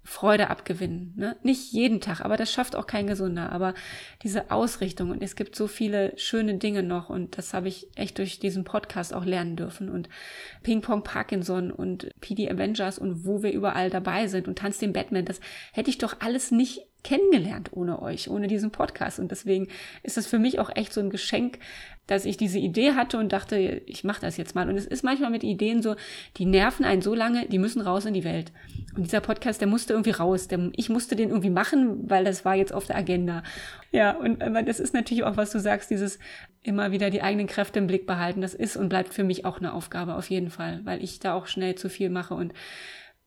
Freude 0.04 0.50
abgewinnen. 0.50 1.14
Ne? 1.16 1.38
Nicht 1.44 1.72
jeden 1.72 2.02
Tag, 2.02 2.22
aber 2.22 2.36
das 2.36 2.52
schafft 2.52 2.76
auch 2.76 2.88
kein 2.88 3.08
Gesunder. 3.08 3.52
Aber 3.52 3.74
diese 4.22 4.52
Ausrichtung 4.52 5.12
und 5.12 5.24
es 5.24 5.36
gibt 5.36 5.56
so 5.56 5.68
viele 5.68 6.14
schöne 6.18 6.56
Dinge 6.58 6.84
noch 6.84 7.10
und 7.10 7.38
das 7.38 7.54
habe 7.54 7.70
ich 7.70 7.88
echt 7.96 8.18
durch 8.18 8.40
diesen 8.40 8.66
Podcast 8.66 9.14
auch 9.14 9.26
lernen 9.26 9.56
dürfen. 9.56 9.90
Und 9.90 10.10
Ping 10.62 10.82
Pong 10.82 11.04
Parkinson 11.04 11.72
und 11.72 12.10
PD 12.20 12.50
Avengers 12.50 13.00
und 13.00 13.26
wo 13.26 13.44
wir 13.44 13.54
überall 13.54 13.90
dabei 13.90 14.28
sind 14.28 14.48
und 14.48 14.58
Tanz 14.58 14.78
den 14.78 14.94
Batman, 14.94 15.26
das 15.26 15.40
hätte 15.72 15.90
ich 15.90 15.98
doch 15.98 16.18
alles 16.20 16.52
nicht 16.52 16.82
kennengelernt 17.04 17.72
ohne 17.74 18.02
euch, 18.02 18.30
ohne 18.30 18.48
diesen 18.48 18.72
Podcast. 18.72 19.20
Und 19.20 19.32
deswegen 19.32 19.68
ist 20.04 20.18
das 20.18 20.26
für 20.26 20.40
mich 20.40 20.60
auch 20.60 20.70
echt 20.76 20.94
so 20.94 21.02
ein 21.02 21.10
Geschenk, 21.10 21.60
dass 22.08 22.26
ich 22.26 22.36
diese 22.36 22.60
Idee 22.60 22.94
hatte 22.94 23.18
und 23.18 23.32
dachte, 23.32 23.82
ich 23.86 24.04
mache 24.04 24.22
das 24.22 24.36
jetzt 24.36 24.56
mal. 24.56 24.70
Und 24.70 24.78
es 24.78 24.86
ist 24.86 25.04
manchmal 25.04 25.30
mit 25.30 25.44
Ideen 25.44 25.82
so, 25.82 25.96
die 26.38 26.46
nerven 26.46 26.86
einen 26.86 27.02
so 27.02 27.14
lange, 27.14 27.48
die 27.48 27.60
müssen 27.60 27.82
raus 27.82 28.06
in 28.06 28.14
die 28.14 28.26
Welt. 28.26 28.52
Und 28.96 29.06
dieser 29.06 29.22
Podcast, 29.22 29.62
der 29.62 29.68
musste 29.68 29.94
irgendwie 29.94 30.12
raus. 30.12 30.48
Der, 30.48 30.70
ich 30.76 30.90
musste 30.90 31.16
den 31.16 31.30
irgendwie 31.30 31.50
machen, 31.50 32.10
weil 32.10 32.26
das 32.26 32.44
war 32.44 32.56
jetzt 32.56 32.74
auf 32.74 32.86
der 32.86 32.98
Agenda. 32.98 33.44
Ja, 33.92 34.12
und 34.12 34.40
das 34.40 34.80
ist 34.80 34.94
natürlich 34.94 35.24
auch, 35.24 35.38
was 35.38 35.52
du 35.52 35.60
sagst, 35.60 35.92
dieses 35.92 36.20
immer 36.62 36.92
wieder 36.92 37.10
die 37.10 37.22
eigenen 37.22 37.48
Kräfte 37.48 37.80
im 37.80 37.88
Blick 37.88 38.06
behalten. 38.06 38.42
Das 38.42 38.54
ist 38.54 38.76
und 38.76 38.90
bleibt 38.90 39.14
für 39.14 39.24
mich 39.24 39.46
auch 39.46 39.60
eine 39.60 39.74
Aufgabe, 39.74 40.16
auf 40.16 40.30
jeden 40.30 40.50
Fall, 40.50 40.82
weil 40.84 41.04
ich 41.04 41.20
da 41.20 41.34
auch 41.34 41.48
schnell 41.48 41.76
zu 41.76 41.90
viel 41.90 42.10
mache 42.10 42.34
und 42.34 42.54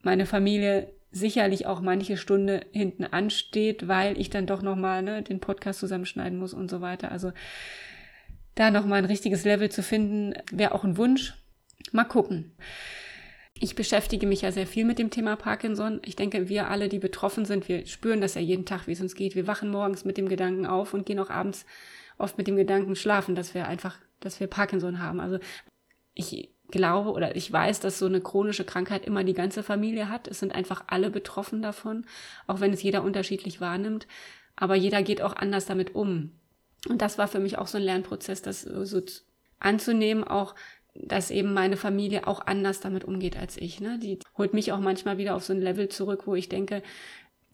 meine 0.03 0.27
Familie 0.27 0.93
sicherlich 1.19 1.67
auch 1.67 1.81
manche 1.81 2.17
Stunde 2.17 2.67
hinten 2.73 3.05
ansteht, 3.05 3.89
weil 3.89 4.19
ich 4.21 4.31
dann 4.31 4.47
doch 4.47 4.63
nochmal 4.63 5.03
ne, 5.03 5.23
den 5.23 5.41
Podcast 5.41 5.81
zusammenschneiden 5.81 6.39
muss 6.39 6.55
und 6.55 6.71
so 6.71 6.81
weiter. 6.81 7.11
Also 7.11 7.33
da 8.55 8.71
nochmal 8.71 8.99
ein 8.99 9.05
richtiges 9.07 9.45
Level 9.45 9.71
zu 9.71 9.83
finden, 9.83 10.35
wäre 10.53 10.75
auch 10.75 10.85
ein 10.85 10.97
Wunsch. 10.97 11.35
Mal 11.93 12.05
gucken. 12.05 12.53
Ich 13.59 13.75
beschäftige 13.75 14.27
mich 14.27 14.43
ja 14.43 14.53
sehr 14.53 14.67
viel 14.67 14.85
mit 14.85 14.99
dem 14.99 15.11
Thema 15.11 15.37
Parkinson. 15.37 16.01
Ich 16.05 16.17
denke, 16.17 16.49
wir 16.49 16.69
alle, 16.69 16.89
die 16.89 16.99
betroffen 16.99 17.47
sind, 17.47 17.69
wir 17.69 17.87
spüren 17.87 18.21
das 18.21 18.35
ja 18.35 18.41
jeden 18.41 18.67
Tag, 18.67 18.87
wie 18.87 18.93
es 18.93 19.01
uns 19.01 19.15
geht. 19.15 19.35
Wir 19.35 19.47
wachen 19.47 19.71
morgens 19.71 20.05
mit 20.05 20.19
dem 20.19 20.29
Gedanken 20.29 20.67
auf 20.67 20.93
und 20.93 21.07
gehen 21.07 21.19
auch 21.19 21.31
abends 21.31 21.65
oft 22.19 22.37
mit 22.37 22.47
dem 22.47 22.57
Gedanken 22.57 22.97
schlafen, 22.97 23.35
dass 23.35 23.55
wir 23.55 23.67
einfach, 23.67 23.99
dass 24.21 24.41
wir 24.41 24.47
Parkinson 24.47 25.01
haben. 25.01 25.21
Also 25.21 25.39
ich 26.15 26.51
glaube 26.69 27.11
oder 27.13 27.37
ich 27.37 27.51
weiß, 27.51 27.81
dass 27.81 27.99
so 27.99 28.07
eine 28.07 28.21
chronische 28.21 28.65
Krankheit 28.65 29.05
immer 29.05 29.25
die 29.25 29.35
ganze 29.35 29.63
Familie 29.63 30.09
hat. 30.09 30.29
Es 30.29 30.41
sind 30.41 30.55
einfach 30.55 30.85
alle 30.89 31.11
betroffen 31.11 31.63
davon, 31.63 32.07
auch 32.47 32.61
wenn 32.61 32.73
es 32.73 32.83
jeder 32.83 33.03
unterschiedlich 33.03 33.61
wahrnimmt. 33.61 34.07
Aber 34.57 34.75
jeder 34.75 35.03
geht 35.03 35.23
auch 35.23 35.37
anders 35.37 35.67
damit 35.67 35.95
um. 35.95 36.33
Und 36.89 37.03
das 37.03 37.19
war 37.19 37.29
für 37.29 37.41
mich 37.41 37.59
auch 37.59 37.67
so 37.67 37.79
ein 37.79 37.85
Lernprozess, 37.85 38.43
das 38.43 38.63
so 38.63 39.03
anzunehmen, 39.59 40.25
auch 40.25 40.55
dass 40.95 41.31
eben 41.31 41.53
meine 41.53 41.77
Familie 41.77 42.27
auch 42.27 42.47
anders 42.47 42.81
damit 42.81 43.05
umgeht 43.05 43.37
als 43.37 43.57
ich. 43.57 43.81
Ne? 43.81 43.99
Die 43.99 44.19
holt 44.39 44.55
mich 44.55 44.73
auch 44.73 44.81
manchmal 44.81 45.19
wieder 45.19 45.35
auf 45.35 45.45
so 45.45 45.53
ein 45.53 45.61
Level 45.61 45.89
zurück, 45.89 46.27
wo 46.27 46.35
ich 46.35 46.49
denke, 46.49 46.83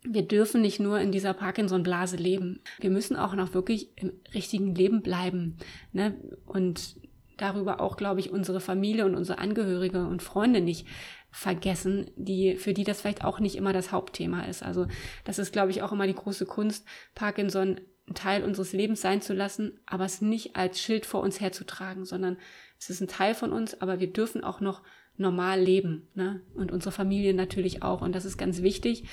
wir 0.04 0.22
dürfen 0.22 0.62
nicht 0.62 0.80
nur 0.80 1.00
in 1.00 1.12
dieser 1.12 1.34
Parkinson-Blase 1.34 2.16
leben. 2.16 2.60
Wir 2.80 2.90
müssen 2.90 3.16
auch 3.16 3.34
noch 3.34 3.54
wirklich 3.54 3.90
im 3.96 4.12
richtigen 4.34 4.74
Leben 4.74 5.02
bleiben. 5.02 5.56
Ne? 5.92 6.14
Und 6.46 6.96
darüber 7.36 7.80
auch, 7.80 7.96
glaube 7.96 8.20
ich, 8.20 8.30
unsere 8.30 8.60
Familie 8.60 9.06
und 9.06 9.14
unsere 9.14 9.38
Angehörige 9.38 10.06
und 10.06 10.22
Freunde 10.22 10.60
nicht 10.60 10.86
vergessen, 11.30 12.10
die, 12.16 12.56
für 12.56 12.74
die 12.74 12.84
das 12.84 13.00
vielleicht 13.00 13.24
auch 13.24 13.40
nicht 13.40 13.56
immer 13.56 13.72
das 13.72 13.90
Hauptthema 13.92 14.44
ist. 14.44 14.62
Also 14.62 14.86
das 15.24 15.38
ist, 15.38 15.52
glaube 15.52 15.70
ich, 15.70 15.82
auch 15.82 15.92
immer 15.92 16.06
die 16.06 16.14
große 16.14 16.46
Kunst, 16.46 16.86
Parkinson 17.14 17.80
ein 18.08 18.14
Teil 18.14 18.42
unseres 18.44 18.72
Lebens 18.72 19.00
sein 19.00 19.22
zu 19.22 19.32
lassen, 19.32 19.80
aber 19.86 20.04
es 20.04 20.20
nicht 20.20 20.56
als 20.56 20.80
Schild 20.80 21.06
vor 21.06 21.22
uns 21.22 21.40
herzutragen, 21.40 22.04
sondern 22.04 22.36
es 22.78 22.90
ist 22.90 23.00
ein 23.00 23.08
Teil 23.08 23.34
von 23.34 23.52
uns, 23.52 23.80
aber 23.80 24.00
wir 24.00 24.12
dürfen 24.12 24.42
auch 24.42 24.60
noch 24.60 24.82
normal 25.16 25.60
leben. 25.60 26.08
Ne? 26.14 26.40
Und 26.54 26.72
unsere 26.72 26.92
Familie 26.92 27.34
natürlich 27.34 27.82
auch. 27.82 28.02
Und 28.02 28.14
das 28.14 28.24
ist 28.24 28.38
ganz 28.38 28.62
wichtig. 28.62 29.04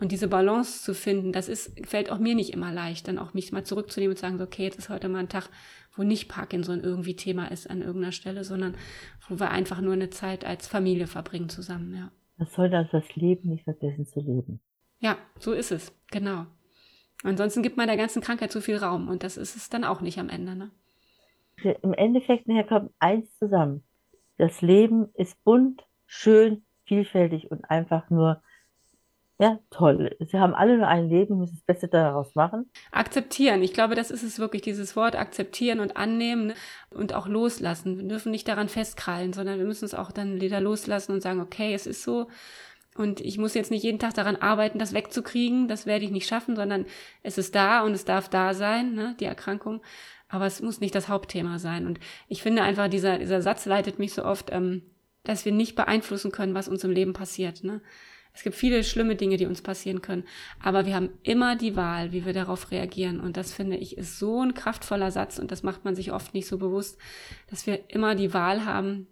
Und 0.00 0.12
diese 0.12 0.28
Balance 0.28 0.82
zu 0.82 0.94
finden, 0.94 1.32
das 1.32 1.48
ist, 1.48 1.86
fällt 1.86 2.10
auch 2.10 2.18
mir 2.18 2.34
nicht 2.34 2.52
immer 2.52 2.72
leicht, 2.72 3.08
dann 3.08 3.18
auch 3.18 3.34
mich 3.34 3.52
mal 3.52 3.64
zurückzunehmen 3.64 4.12
und 4.12 4.16
zu 4.16 4.22
sagen, 4.22 4.38
so, 4.38 4.44
okay, 4.44 4.64
jetzt 4.64 4.78
ist 4.78 4.90
heute 4.90 5.08
mal 5.08 5.20
ein 5.20 5.28
Tag, 5.28 5.48
wo 5.96 6.02
nicht 6.02 6.28
Parkinson 6.28 6.82
irgendwie 6.82 7.16
Thema 7.16 7.46
ist 7.46 7.70
an 7.70 7.82
irgendeiner 7.82 8.12
Stelle, 8.12 8.44
sondern 8.44 8.76
wo 9.28 9.38
wir 9.38 9.50
einfach 9.50 9.80
nur 9.80 9.92
eine 9.92 10.10
Zeit 10.10 10.44
als 10.44 10.66
Familie 10.66 11.06
verbringen 11.06 11.48
zusammen, 11.48 11.94
ja. 11.94 12.10
Man 12.36 12.48
soll 12.48 12.74
also 12.74 12.98
das 12.98 13.14
Leben 13.14 13.50
nicht 13.50 13.62
vergessen 13.62 14.06
zu 14.06 14.18
leben. 14.18 14.60
Ja, 14.98 15.16
so 15.38 15.52
ist 15.52 15.70
es, 15.70 15.92
genau. 16.10 16.46
Ansonsten 17.22 17.62
gibt 17.62 17.76
man 17.76 17.86
der 17.86 17.96
ganzen 17.96 18.20
Krankheit 18.20 18.50
zu 18.50 18.60
viel 18.60 18.76
Raum 18.76 19.08
und 19.08 19.22
das 19.22 19.36
ist 19.36 19.54
es 19.54 19.70
dann 19.70 19.84
auch 19.84 20.00
nicht 20.00 20.18
am 20.18 20.28
Ende. 20.28 20.56
Ne? 20.56 20.70
Im 21.82 21.94
Endeffekt 21.94 22.48
nachher 22.48 22.64
kommt 22.64 22.90
eins 22.98 23.32
zusammen. 23.38 23.84
Das 24.36 24.62
Leben 24.62 25.08
ist 25.14 25.42
bunt, 25.44 25.84
schön, 26.06 26.64
vielfältig 26.84 27.50
und 27.50 27.64
einfach 27.70 28.10
nur 28.10 28.42
ja, 29.40 29.58
toll. 29.70 30.16
Sie 30.20 30.38
haben 30.38 30.54
alle 30.54 30.76
nur 30.76 30.86
ein 30.86 31.08
Leben, 31.08 31.38
müssen 31.38 31.56
das 31.56 31.64
Beste 31.64 31.88
daraus 31.88 32.36
machen. 32.36 32.70
Akzeptieren. 32.92 33.64
Ich 33.64 33.72
glaube, 33.72 33.96
das 33.96 34.12
ist 34.12 34.22
es 34.22 34.38
wirklich, 34.38 34.62
dieses 34.62 34.94
Wort 34.94 35.16
akzeptieren 35.16 35.80
und 35.80 35.96
annehmen 35.96 36.48
ne? 36.48 36.54
und 36.90 37.14
auch 37.14 37.26
loslassen. 37.26 37.98
Wir 37.98 38.06
dürfen 38.06 38.30
nicht 38.30 38.46
daran 38.46 38.68
festkrallen, 38.68 39.32
sondern 39.32 39.58
wir 39.58 39.66
müssen 39.66 39.86
es 39.86 39.94
auch 39.94 40.12
dann 40.12 40.40
wieder 40.40 40.60
loslassen 40.60 41.10
und 41.10 41.20
sagen, 41.20 41.40
okay, 41.40 41.74
es 41.74 41.88
ist 41.88 42.04
so 42.04 42.28
und 42.96 43.20
ich 43.20 43.38
muss 43.38 43.54
jetzt 43.54 43.72
nicht 43.72 43.82
jeden 43.82 43.98
Tag 43.98 44.14
daran 44.14 44.36
arbeiten, 44.36 44.78
das 44.78 44.94
wegzukriegen. 44.94 45.66
Das 45.66 45.84
werde 45.84 46.04
ich 46.04 46.12
nicht 46.12 46.28
schaffen, 46.28 46.54
sondern 46.54 46.86
es 47.22 47.38
ist 47.38 47.54
da 47.54 47.82
und 47.82 47.92
es 47.92 48.04
darf 48.04 48.28
da 48.28 48.54
sein, 48.54 48.94
ne, 48.94 49.16
die 49.18 49.24
Erkrankung. 49.24 49.82
Aber 50.34 50.46
es 50.46 50.60
muss 50.60 50.80
nicht 50.80 50.96
das 50.96 51.08
Hauptthema 51.08 51.60
sein. 51.60 51.86
Und 51.86 52.00
ich 52.26 52.42
finde 52.42 52.62
einfach, 52.62 52.88
dieser, 52.88 53.18
dieser 53.20 53.40
Satz 53.40 53.66
leitet 53.66 54.00
mich 54.00 54.12
so 54.14 54.24
oft, 54.24 54.50
ähm, 54.50 54.82
dass 55.22 55.44
wir 55.44 55.52
nicht 55.52 55.76
beeinflussen 55.76 56.32
können, 56.32 56.54
was 56.54 56.66
uns 56.66 56.82
im 56.82 56.90
Leben 56.90 57.12
passiert. 57.12 57.62
Ne? 57.62 57.80
Es 58.32 58.42
gibt 58.42 58.56
viele 58.56 58.82
schlimme 58.82 59.14
Dinge, 59.14 59.36
die 59.36 59.46
uns 59.46 59.62
passieren 59.62 60.02
können. 60.02 60.24
Aber 60.60 60.86
wir 60.86 60.96
haben 60.96 61.10
immer 61.22 61.54
die 61.54 61.76
Wahl, 61.76 62.10
wie 62.10 62.26
wir 62.26 62.32
darauf 62.32 62.72
reagieren. 62.72 63.20
Und 63.20 63.36
das 63.36 63.52
finde 63.52 63.76
ich 63.76 63.96
ist 63.96 64.18
so 64.18 64.42
ein 64.42 64.54
kraftvoller 64.54 65.12
Satz. 65.12 65.38
Und 65.38 65.52
das 65.52 65.62
macht 65.62 65.84
man 65.84 65.94
sich 65.94 66.10
oft 66.10 66.34
nicht 66.34 66.48
so 66.48 66.58
bewusst, 66.58 66.98
dass 67.48 67.68
wir 67.68 67.88
immer 67.88 68.16
die 68.16 68.34
Wahl 68.34 68.64
haben, 68.64 69.06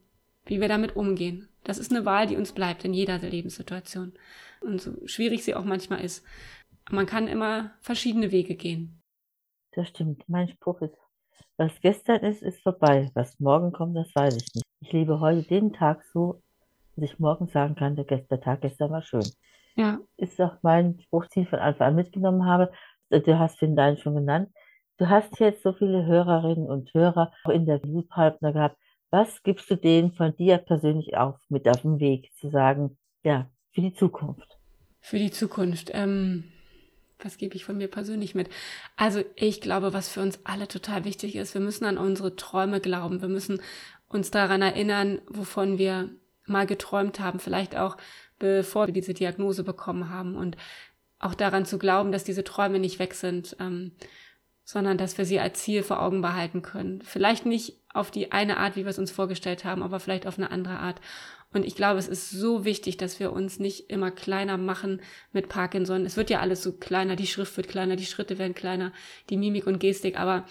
wie 0.46 0.60
wir 0.60 0.66
damit 0.66 0.96
umgehen. 0.96 1.48
Das 1.62 1.78
ist 1.78 1.92
eine 1.92 2.04
Wahl, 2.04 2.26
die 2.26 2.36
uns 2.36 2.50
bleibt 2.50 2.84
in 2.84 2.94
jeder 2.94 3.18
Lebenssituation. 3.18 4.12
Und 4.60 4.80
so 4.80 5.06
schwierig 5.06 5.44
sie 5.44 5.54
auch 5.54 5.64
manchmal 5.64 6.04
ist. 6.04 6.24
Man 6.90 7.06
kann 7.06 7.28
immer 7.28 7.70
verschiedene 7.80 8.32
Wege 8.32 8.56
gehen. 8.56 8.98
Das 9.70 9.88
stimmt. 9.88 10.28
Mein 10.28 10.48
Spruch 10.48 10.82
ist, 10.82 10.96
was 11.56 11.80
gestern 11.80 12.20
ist, 12.20 12.42
ist 12.42 12.62
vorbei. 12.62 13.10
Was 13.14 13.38
morgen 13.40 13.72
kommt, 13.72 13.96
das 13.96 14.14
weiß 14.14 14.36
ich 14.36 14.54
nicht. 14.54 14.66
Ich 14.80 14.92
lebe 14.92 15.20
heute 15.20 15.42
den 15.42 15.72
Tag 15.72 16.04
so, 16.12 16.42
dass 16.96 17.04
ich 17.04 17.18
morgen 17.18 17.46
sagen 17.46 17.74
kann, 17.74 17.96
der, 17.96 18.04
der 18.04 18.40
Tag 18.40 18.62
gestern 18.62 18.90
war 18.90 19.02
schön. 19.02 19.26
Ja. 19.76 20.00
Ist 20.16 20.40
auch 20.40 20.56
mein 20.62 21.00
Spruch, 21.00 21.26
den 21.26 21.44
ich 21.44 21.48
von 21.48 21.58
Anfang 21.58 21.88
an 21.88 21.94
mitgenommen 21.94 22.46
habe. 22.46 22.72
Du 23.10 23.38
hast 23.38 23.60
den 23.60 23.76
deinen 23.76 23.98
schon 23.98 24.14
genannt. 24.14 24.50
Du 24.98 25.08
hast 25.08 25.40
jetzt 25.40 25.62
so 25.62 25.72
viele 25.72 26.06
Hörerinnen 26.06 26.66
und 26.66 26.92
Hörer, 26.94 27.32
auch 27.44 27.50
Interviewpartner 27.50 28.52
gehabt, 28.52 28.76
was 29.10 29.42
gibst 29.42 29.70
du 29.70 29.76
denen 29.76 30.12
von 30.12 30.34
dir 30.36 30.58
persönlich 30.58 31.16
auf 31.16 31.36
mit 31.48 31.68
auf 31.68 31.82
den 31.82 32.00
Weg, 32.00 32.32
zu 32.34 32.50
sagen, 32.50 32.96
ja, 33.24 33.50
für 33.72 33.82
die 33.82 33.92
Zukunft? 33.92 34.58
Für 35.00 35.18
die 35.18 35.30
Zukunft. 35.30 35.90
Ähm, 35.92 36.44
was 37.24 37.38
gebe 37.38 37.56
ich 37.56 37.64
von 37.64 37.76
mir 37.76 37.88
persönlich 37.88 38.34
mit? 38.34 38.48
Also 38.96 39.22
ich 39.36 39.60
glaube, 39.60 39.92
was 39.92 40.08
für 40.08 40.20
uns 40.20 40.40
alle 40.44 40.68
total 40.68 41.04
wichtig 41.04 41.36
ist, 41.36 41.54
wir 41.54 41.60
müssen 41.60 41.84
an 41.84 41.98
unsere 41.98 42.36
Träume 42.36 42.80
glauben. 42.80 43.20
Wir 43.20 43.28
müssen 43.28 43.60
uns 44.08 44.30
daran 44.30 44.62
erinnern, 44.62 45.20
wovon 45.28 45.78
wir 45.78 46.10
mal 46.46 46.66
geträumt 46.66 47.20
haben, 47.20 47.38
vielleicht 47.38 47.76
auch 47.76 47.96
bevor 48.38 48.88
wir 48.88 48.94
diese 48.94 49.14
Diagnose 49.14 49.62
bekommen 49.62 50.10
haben 50.10 50.36
und 50.36 50.56
auch 51.18 51.34
daran 51.34 51.64
zu 51.64 51.78
glauben, 51.78 52.10
dass 52.10 52.24
diese 52.24 52.42
Träume 52.42 52.80
nicht 52.80 52.98
weg 52.98 53.14
sind. 53.14 53.56
Ähm, 53.60 53.92
sondern 54.64 54.96
dass 54.96 55.18
wir 55.18 55.24
sie 55.24 55.40
als 55.40 55.60
Ziel 55.62 55.82
vor 55.82 56.00
Augen 56.00 56.22
behalten 56.22 56.62
können. 56.62 57.02
Vielleicht 57.02 57.46
nicht 57.46 57.80
auf 57.92 58.10
die 58.10 58.32
eine 58.32 58.58
Art, 58.58 58.76
wie 58.76 58.84
wir 58.84 58.90
es 58.90 58.98
uns 58.98 59.10
vorgestellt 59.10 59.64
haben, 59.64 59.82
aber 59.82 60.00
vielleicht 60.00 60.26
auf 60.26 60.38
eine 60.38 60.50
andere 60.50 60.78
Art. 60.78 61.00
Und 61.52 61.64
ich 61.64 61.74
glaube, 61.74 61.98
es 61.98 62.08
ist 62.08 62.30
so 62.30 62.64
wichtig, 62.64 62.96
dass 62.96 63.20
wir 63.20 63.32
uns 63.32 63.58
nicht 63.58 63.90
immer 63.90 64.10
kleiner 64.10 64.56
machen 64.56 65.02
mit 65.32 65.48
Parkinson. 65.48 66.06
Es 66.06 66.16
wird 66.16 66.30
ja 66.30 66.40
alles 66.40 66.62
so 66.62 66.72
kleiner, 66.72 67.16
die 67.16 67.26
Schrift 67.26 67.56
wird 67.56 67.68
kleiner, 67.68 67.96
die 67.96 68.06
Schritte 68.06 68.38
werden 68.38 68.54
kleiner, 68.54 68.92
die 69.30 69.36
Mimik 69.36 69.66
und 69.66 69.78
Gestik, 69.78 70.18
aber 70.18 70.46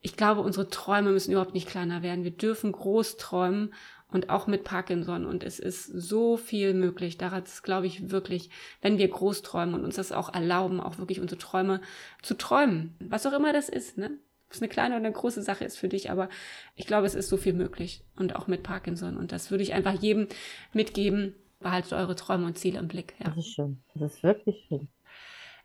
ich 0.00 0.16
glaube, 0.16 0.40
unsere 0.40 0.68
Träume 0.68 1.10
müssen 1.10 1.32
überhaupt 1.32 1.54
nicht 1.54 1.68
kleiner 1.68 2.02
werden. 2.02 2.22
Wir 2.22 2.30
dürfen 2.30 2.70
groß 2.70 3.16
träumen 3.16 3.74
und 4.08 4.30
auch 4.30 4.46
mit 4.46 4.62
Parkinson. 4.64 5.26
Und 5.26 5.42
es 5.42 5.58
ist 5.58 5.86
so 5.86 6.36
viel 6.36 6.74
möglich. 6.74 7.18
Daran 7.18 7.42
glaube 7.62 7.86
ich 7.86 8.10
wirklich, 8.10 8.50
wenn 8.82 8.98
wir 8.98 9.08
groß 9.08 9.42
träumen 9.42 9.74
und 9.74 9.84
uns 9.84 9.96
das 9.96 10.12
auch 10.12 10.32
erlauben, 10.32 10.80
auch 10.80 10.98
wirklich 10.98 11.20
unsere 11.20 11.40
Träume 11.40 11.80
zu 12.22 12.36
träumen. 12.36 12.94
Was 13.00 13.26
auch 13.26 13.32
immer 13.32 13.52
das 13.52 13.68
ist, 13.68 13.98
ne? 13.98 14.16
Ob 14.46 14.52
es 14.52 14.62
eine 14.62 14.68
kleine 14.68 14.96
oder 14.96 15.04
eine 15.04 15.12
große 15.12 15.42
Sache 15.42 15.64
ist 15.64 15.76
für 15.76 15.88
dich, 15.88 16.10
aber 16.10 16.28
ich 16.74 16.86
glaube, 16.86 17.06
es 17.06 17.14
ist 17.14 17.28
so 17.28 17.36
viel 17.36 17.52
möglich. 17.52 18.04
Und 18.16 18.36
auch 18.36 18.46
mit 18.46 18.62
Parkinson. 18.62 19.16
Und 19.16 19.32
das 19.32 19.50
würde 19.50 19.64
ich 19.64 19.74
einfach 19.74 19.94
jedem 19.94 20.28
mitgeben. 20.72 21.34
Behaltet 21.58 21.92
eure 21.94 22.14
Träume 22.14 22.46
und 22.46 22.58
Ziele 22.58 22.78
im 22.78 22.88
Blick. 22.88 23.14
Ja. 23.18 23.28
Das 23.28 23.38
ist 23.38 23.54
schön. 23.54 23.82
Das 23.94 24.14
ist 24.14 24.22
wirklich 24.22 24.64
schön. 24.68 24.88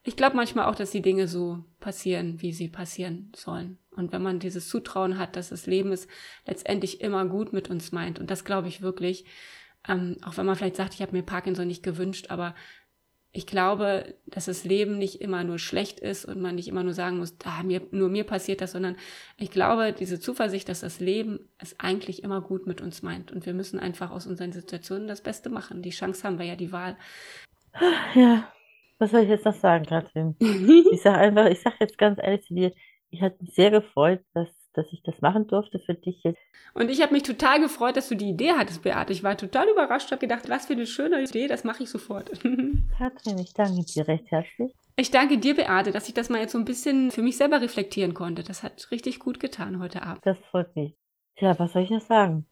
Ich 0.03 0.15
glaube 0.15 0.35
manchmal 0.35 0.65
auch, 0.65 0.73
dass 0.73 0.89
die 0.89 1.03
Dinge 1.03 1.27
so 1.27 1.63
passieren, 1.79 2.41
wie 2.41 2.53
sie 2.53 2.69
passieren 2.69 3.31
sollen. 3.35 3.77
Und 3.91 4.11
wenn 4.11 4.23
man 4.23 4.39
dieses 4.39 4.67
Zutrauen 4.67 5.19
hat, 5.19 5.35
dass 5.35 5.49
das 5.49 5.67
Leben 5.67 5.91
es 5.91 6.07
letztendlich 6.47 7.01
immer 7.01 7.25
gut 7.25 7.53
mit 7.53 7.69
uns 7.69 7.91
meint, 7.91 8.19
und 8.19 8.31
das 8.31 8.43
glaube 8.43 8.67
ich 8.67 8.81
wirklich, 8.81 9.25
ähm, 9.87 10.17
auch 10.23 10.37
wenn 10.37 10.45
man 10.45 10.55
vielleicht 10.55 10.75
sagt, 10.75 10.95
ich 10.95 11.01
habe 11.01 11.11
mir 11.11 11.23
Parkinson 11.23 11.67
nicht 11.67 11.83
gewünscht, 11.83 12.27
aber 12.29 12.55
ich 13.33 13.47
glaube, 13.47 14.15
dass 14.25 14.45
das 14.45 14.65
Leben 14.65 14.97
nicht 14.97 15.21
immer 15.21 15.43
nur 15.43 15.57
schlecht 15.57 16.01
ist 16.01 16.25
und 16.25 16.41
man 16.41 16.55
nicht 16.55 16.67
immer 16.67 16.83
nur 16.83 16.93
sagen 16.93 17.17
muss, 17.17 17.35
ah, 17.45 17.63
mir, 17.63 17.81
nur 17.91 18.09
mir 18.09 18.25
passiert 18.25 18.59
das, 18.59 18.73
sondern 18.73 18.97
ich 19.37 19.51
glaube, 19.51 19.93
diese 19.93 20.19
Zuversicht, 20.19 20.67
dass 20.67 20.81
das 20.81 20.99
Leben 20.99 21.47
es 21.57 21.79
eigentlich 21.79 22.23
immer 22.23 22.41
gut 22.41 22.67
mit 22.67 22.81
uns 22.81 23.03
meint. 23.03 23.31
Und 23.31 23.45
wir 23.45 23.53
müssen 23.53 23.79
einfach 23.79 24.11
aus 24.11 24.27
unseren 24.27 24.51
Situationen 24.51 25.07
das 25.07 25.21
Beste 25.21 25.49
machen. 25.49 25.81
Die 25.81 25.91
Chance 25.91 26.25
haben 26.25 26.39
wir 26.39 26.45
ja, 26.45 26.57
die 26.57 26.73
Wahl. 26.73 26.97
Ja, 28.15 28.51
was 28.99 29.11
soll 29.11 29.21
ich 29.21 29.29
jetzt 29.29 29.45
noch 29.45 29.55
sagen, 29.55 29.85
Katrin? 29.85 30.35
ich 30.39 31.01
sage 31.01 31.17
einfach, 31.17 31.45
ich 31.45 31.61
sage 31.61 31.77
jetzt 31.79 31.97
ganz 31.97 32.19
ehrlich 32.21 32.45
zu 32.45 32.53
dir, 32.53 32.73
ich 33.11 33.21
hatte 33.21 33.37
mich 33.41 33.53
sehr 33.55 33.71
gefreut, 33.71 34.21
dass, 34.33 34.49
dass 34.73 34.85
ich 34.91 35.03
das 35.03 35.19
machen 35.21 35.47
durfte 35.47 35.79
für 35.79 35.93
dich 35.93 36.23
jetzt. 36.23 36.39
Und 36.73 36.89
ich 36.89 37.01
habe 37.01 37.13
mich 37.13 37.23
total 37.23 37.59
gefreut, 37.59 37.97
dass 37.97 38.09
du 38.09 38.15
die 38.15 38.29
Idee 38.29 38.53
hattest, 38.57 38.83
Beate. 38.83 39.13
Ich 39.13 39.23
war 39.23 39.37
total 39.37 39.69
überrascht, 39.69 40.11
habe 40.11 40.19
gedacht, 40.19 40.49
was 40.49 40.67
für 40.67 40.73
eine 40.73 40.85
schöne 40.85 41.21
Idee, 41.21 41.47
das 41.47 41.63
mache 41.63 41.83
ich 41.83 41.89
sofort. 41.89 42.29
Katrin, 42.97 43.39
ich 43.39 43.53
danke 43.53 43.83
dir 43.83 44.07
recht 44.07 44.29
herzlich. 44.31 44.73
Ich 44.95 45.11
danke 45.11 45.37
dir, 45.37 45.55
Beate, 45.55 45.91
dass 45.91 46.07
ich 46.07 46.13
das 46.13 46.29
mal 46.29 46.41
jetzt 46.41 46.51
so 46.51 46.57
ein 46.57 46.65
bisschen 46.65 47.11
für 47.11 47.21
mich 47.21 47.37
selber 47.37 47.61
reflektieren 47.61 48.13
konnte. 48.13 48.43
Das 48.43 48.63
hat 48.63 48.91
richtig 48.91 49.19
gut 49.19 49.39
getan 49.39 49.79
heute 49.79 50.03
Abend. 50.03 50.21
Das 50.23 50.37
freut 50.51 50.75
mich. 50.75 50.95
Tja, 51.35 51.57
was 51.57 51.73
soll 51.73 51.83
ich 51.83 51.89
noch 51.89 52.01
sagen? 52.01 52.45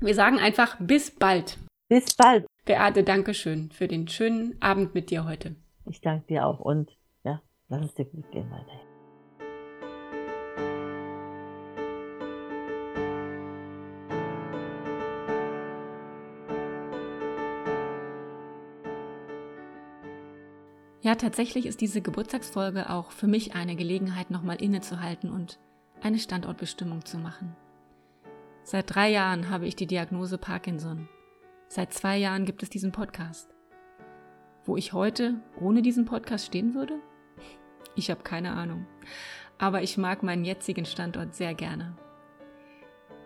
Wir 0.00 0.14
sagen 0.14 0.38
einfach 0.38 0.76
bis 0.78 1.10
bald. 1.10 1.58
Bis 1.88 2.14
bald. 2.16 2.46
Beate, 2.64 3.04
danke 3.04 3.32
schön 3.32 3.70
für 3.70 3.88
den 3.88 4.08
schönen 4.08 4.60
Abend 4.60 4.94
mit 4.94 5.10
dir 5.10 5.24
heute. 5.24 5.56
Ich 5.88 6.00
danke 6.00 6.26
dir 6.26 6.46
auch 6.46 6.60
und 6.60 6.90
ja, 7.24 7.40
lass 7.68 7.84
es 7.84 7.94
dir 7.94 8.04
gut 8.04 8.30
gehen 8.32 8.50
weiterhin. 8.50 8.85
Ja, 21.06 21.14
tatsächlich 21.14 21.66
ist 21.66 21.80
diese 21.80 22.02
Geburtstagsfolge 22.02 22.90
auch 22.90 23.12
für 23.12 23.28
mich 23.28 23.54
eine 23.54 23.76
Gelegenheit, 23.76 24.32
nochmal 24.32 24.60
innezuhalten 24.60 25.30
und 25.30 25.60
eine 26.02 26.18
Standortbestimmung 26.18 27.04
zu 27.04 27.18
machen. 27.18 27.54
Seit 28.64 28.92
drei 28.92 29.08
Jahren 29.10 29.48
habe 29.48 29.68
ich 29.68 29.76
die 29.76 29.86
Diagnose 29.86 30.36
Parkinson. 30.36 31.08
Seit 31.68 31.94
zwei 31.94 32.16
Jahren 32.16 32.44
gibt 32.44 32.64
es 32.64 32.70
diesen 32.70 32.90
Podcast. 32.90 33.54
Wo 34.64 34.76
ich 34.76 34.94
heute 34.94 35.40
ohne 35.60 35.80
diesen 35.80 36.06
Podcast 36.06 36.46
stehen 36.46 36.74
würde? 36.74 36.98
Ich 37.94 38.10
habe 38.10 38.24
keine 38.24 38.54
Ahnung. 38.54 38.84
Aber 39.58 39.82
ich 39.82 39.96
mag 39.98 40.24
meinen 40.24 40.44
jetzigen 40.44 40.86
Standort 40.86 41.36
sehr 41.36 41.54
gerne. 41.54 41.96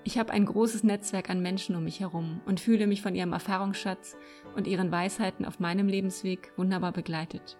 Ich 0.05 0.19
habe 0.19 0.35
ein 0.35 0.45
großes 0.45 0.85
Netzwerk 0.85 1.31
an 1.31 1.40
Menschen 1.40 1.77
um 1.77 1.85
mich 1.85 2.01
herum 2.01 2.43
und 2.45 2.61
fühle 2.61 2.87
mich 2.87 3.01
von 3.01 3.14
ihrem 3.14 3.33
Erfahrungsschatz 3.33 4.19
und 4.55 4.66
ihren 4.66 4.93
Weisheiten 4.93 5.47
auf 5.47 5.61
meinem 5.61 5.88
Lebensweg 5.88 6.53
wunderbar 6.59 6.93
begleitet. 6.93 7.57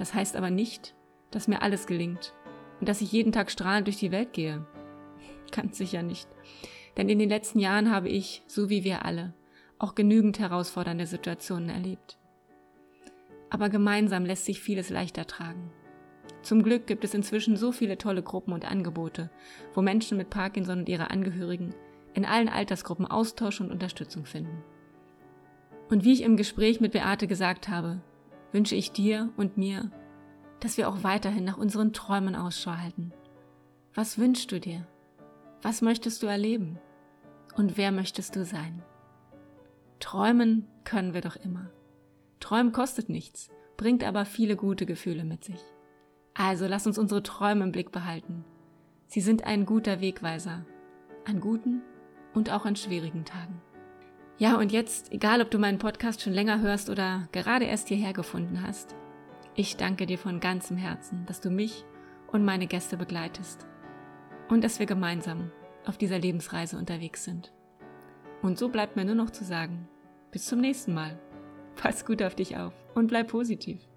Das 0.00 0.14
heißt 0.14 0.34
aber 0.34 0.48
nicht, 0.48 0.94
dass 1.30 1.46
mir 1.46 1.60
alles 1.60 1.86
gelingt 1.86 2.32
und 2.80 2.88
dass 2.88 3.02
ich 3.02 3.12
jeden 3.12 3.32
Tag 3.32 3.50
strahlend 3.50 3.86
durch 3.86 3.98
die 3.98 4.10
Welt 4.10 4.32
gehe. 4.32 4.66
Ganz 5.52 5.76
sicher 5.76 6.02
nicht. 6.02 6.26
Denn 6.96 7.10
in 7.10 7.18
den 7.18 7.28
letzten 7.28 7.58
Jahren 7.58 7.90
habe 7.90 8.08
ich, 8.08 8.42
so 8.46 8.70
wie 8.70 8.82
wir 8.82 9.04
alle, 9.04 9.34
auch 9.78 9.94
genügend 9.94 10.38
herausfordernde 10.38 11.04
Situationen 11.04 11.68
erlebt. 11.68 12.18
Aber 13.50 13.68
gemeinsam 13.68 14.24
lässt 14.24 14.46
sich 14.46 14.62
vieles 14.62 14.88
leichter 14.88 15.26
tragen. 15.26 15.70
Zum 16.40 16.62
Glück 16.62 16.86
gibt 16.86 17.04
es 17.04 17.12
inzwischen 17.12 17.58
so 17.58 17.70
viele 17.70 17.98
tolle 17.98 18.22
Gruppen 18.22 18.54
und 18.54 18.64
Angebote, 18.64 19.28
wo 19.74 19.82
Menschen 19.82 20.16
mit 20.16 20.30
Parkinson 20.30 20.78
und 20.78 20.88
ihre 20.88 21.10
Angehörigen 21.10 21.74
in 22.14 22.24
allen 22.24 22.48
Altersgruppen 22.48 23.06
Austausch 23.06 23.60
und 23.60 23.70
Unterstützung 23.70 24.24
finden. 24.24 24.64
Und 25.90 26.04
wie 26.04 26.14
ich 26.14 26.22
im 26.22 26.38
Gespräch 26.38 26.80
mit 26.80 26.92
Beate 26.92 27.26
gesagt 27.26 27.68
habe, 27.68 28.00
wünsche 28.52 28.74
ich 28.74 28.92
dir 28.92 29.30
und 29.36 29.56
mir, 29.56 29.90
dass 30.60 30.76
wir 30.76 30.88
auch 30.88 31.02
weiterhin 31.02 31.44
nach 31.44 31.56
unseren 31.56 31.92
Träumen 31.92 32.34
Ausschau 32.34 32.72
halten. 32.72 33.12
Was 33.94 34.18
wünschst 34.18 34.52
du 34.52 34.60
dir? 34.60 34.86
Was 35.62 35.82
möchtest 35.82 36.22
du 36.22 36.26
erleben? 36.26 36.78
Und 37.56 37.76
wer 37.76 37.92
möchtest 37.92 38.36
du 38.36 38.44
sein? 38.44 38.82
Träumen 39.98 40.66
können 40.84 41.14
wir 41.14 41.20
doch 41.20 41.36
immer. 41.36 41.70
Träumen 42.38 42.72
kostet 42.72 43.08
nichts, 43.08 43.50
bringt 43.76 44.04
aber 44.04 44.24
viele 44.24 44.56
gute 44.56 44.86
Gefühle 44.86 45.24
mit 45.24 45.44
sich. 45.44 45.60
Also 46.34 46.66
lass 46.66 46.86
uns 46.86 46.98
unsere 46.98 47.22
Träume 47.22 47.64
im 47.64 47.72
Blick 47.72 47.92
behalten. 47.92 48.44
Sie 49.06 49.20
sind 49.20 49.44
ein 49.44 49.66
guter 49.66 50.00
Wegweiser. 50.00 50.64
An 51.26 51.40
guten 51.40 51.82
und 52.32 52.50
auch 52.50 52.64
an 52.64 52.76
schwierigen 52.76 53.24
Tagen. 53.24 53.60
Ja, 54.40 54.56
und 54.56 54.72
jetzt, 54.72 55.12
egal 55.12 55.42
ob 55.42 55.50
du 55.50 55.58
meinen 55.58 55.76
Podcast 55.76 56.22
schon 56.22 56.32
länger 56.32 56.62
hörst 56.62 56.88
oder 56.88 57.28
gerade 57.30 57.66
erst 57.66 57.88
hierher 57.88 58.14
gefunden 58.14 58.62
hast, 58.66 58.96
ich 59.54 59.76
danke 59.76 60.06
dir 60.06 60.16
von 60.16 60.40
ganzem 60.40 60.78
Herzen, 60.78 61.26
dass 61.26 61.42
du 61.42 61.50
mich 61.50 61.84
und 62.32 62.42
meine 62.42 62.66
Gäste 62.66 62.96
begleitest 62.96 63.66
und 64.48 64.64
dass 64.64 64.78
wir 64.78 64.86
gemeinsam 64.86 65.52
auf 65.84 65.98
dieser 65.98 66.18
Lebensreise 66.18 66.78
unterwegs 66.78 67.22
sind. 67.22 67.52
Und 68.40 68.58
so 68.58 68.70
bleibt 68.70 68.96
mir 68.96 69.04
nur 69.04 69.14
noch 69.14 69.28
zu 69.28 69.44
sagen, 69.44 69.86
bis 70.30 70.46
zum 70.46 70.62
nächsten 70.62 70.94
Mal. 70.94 71.20
Pass 71.76 72.06
gut 72.06 72.22
auf 72.22 72.34
dich 72.34 72.56
auf 72.56 72.72
und 72.94 73.08
bleib 73.08 73.28
positiv. 73.28 73.89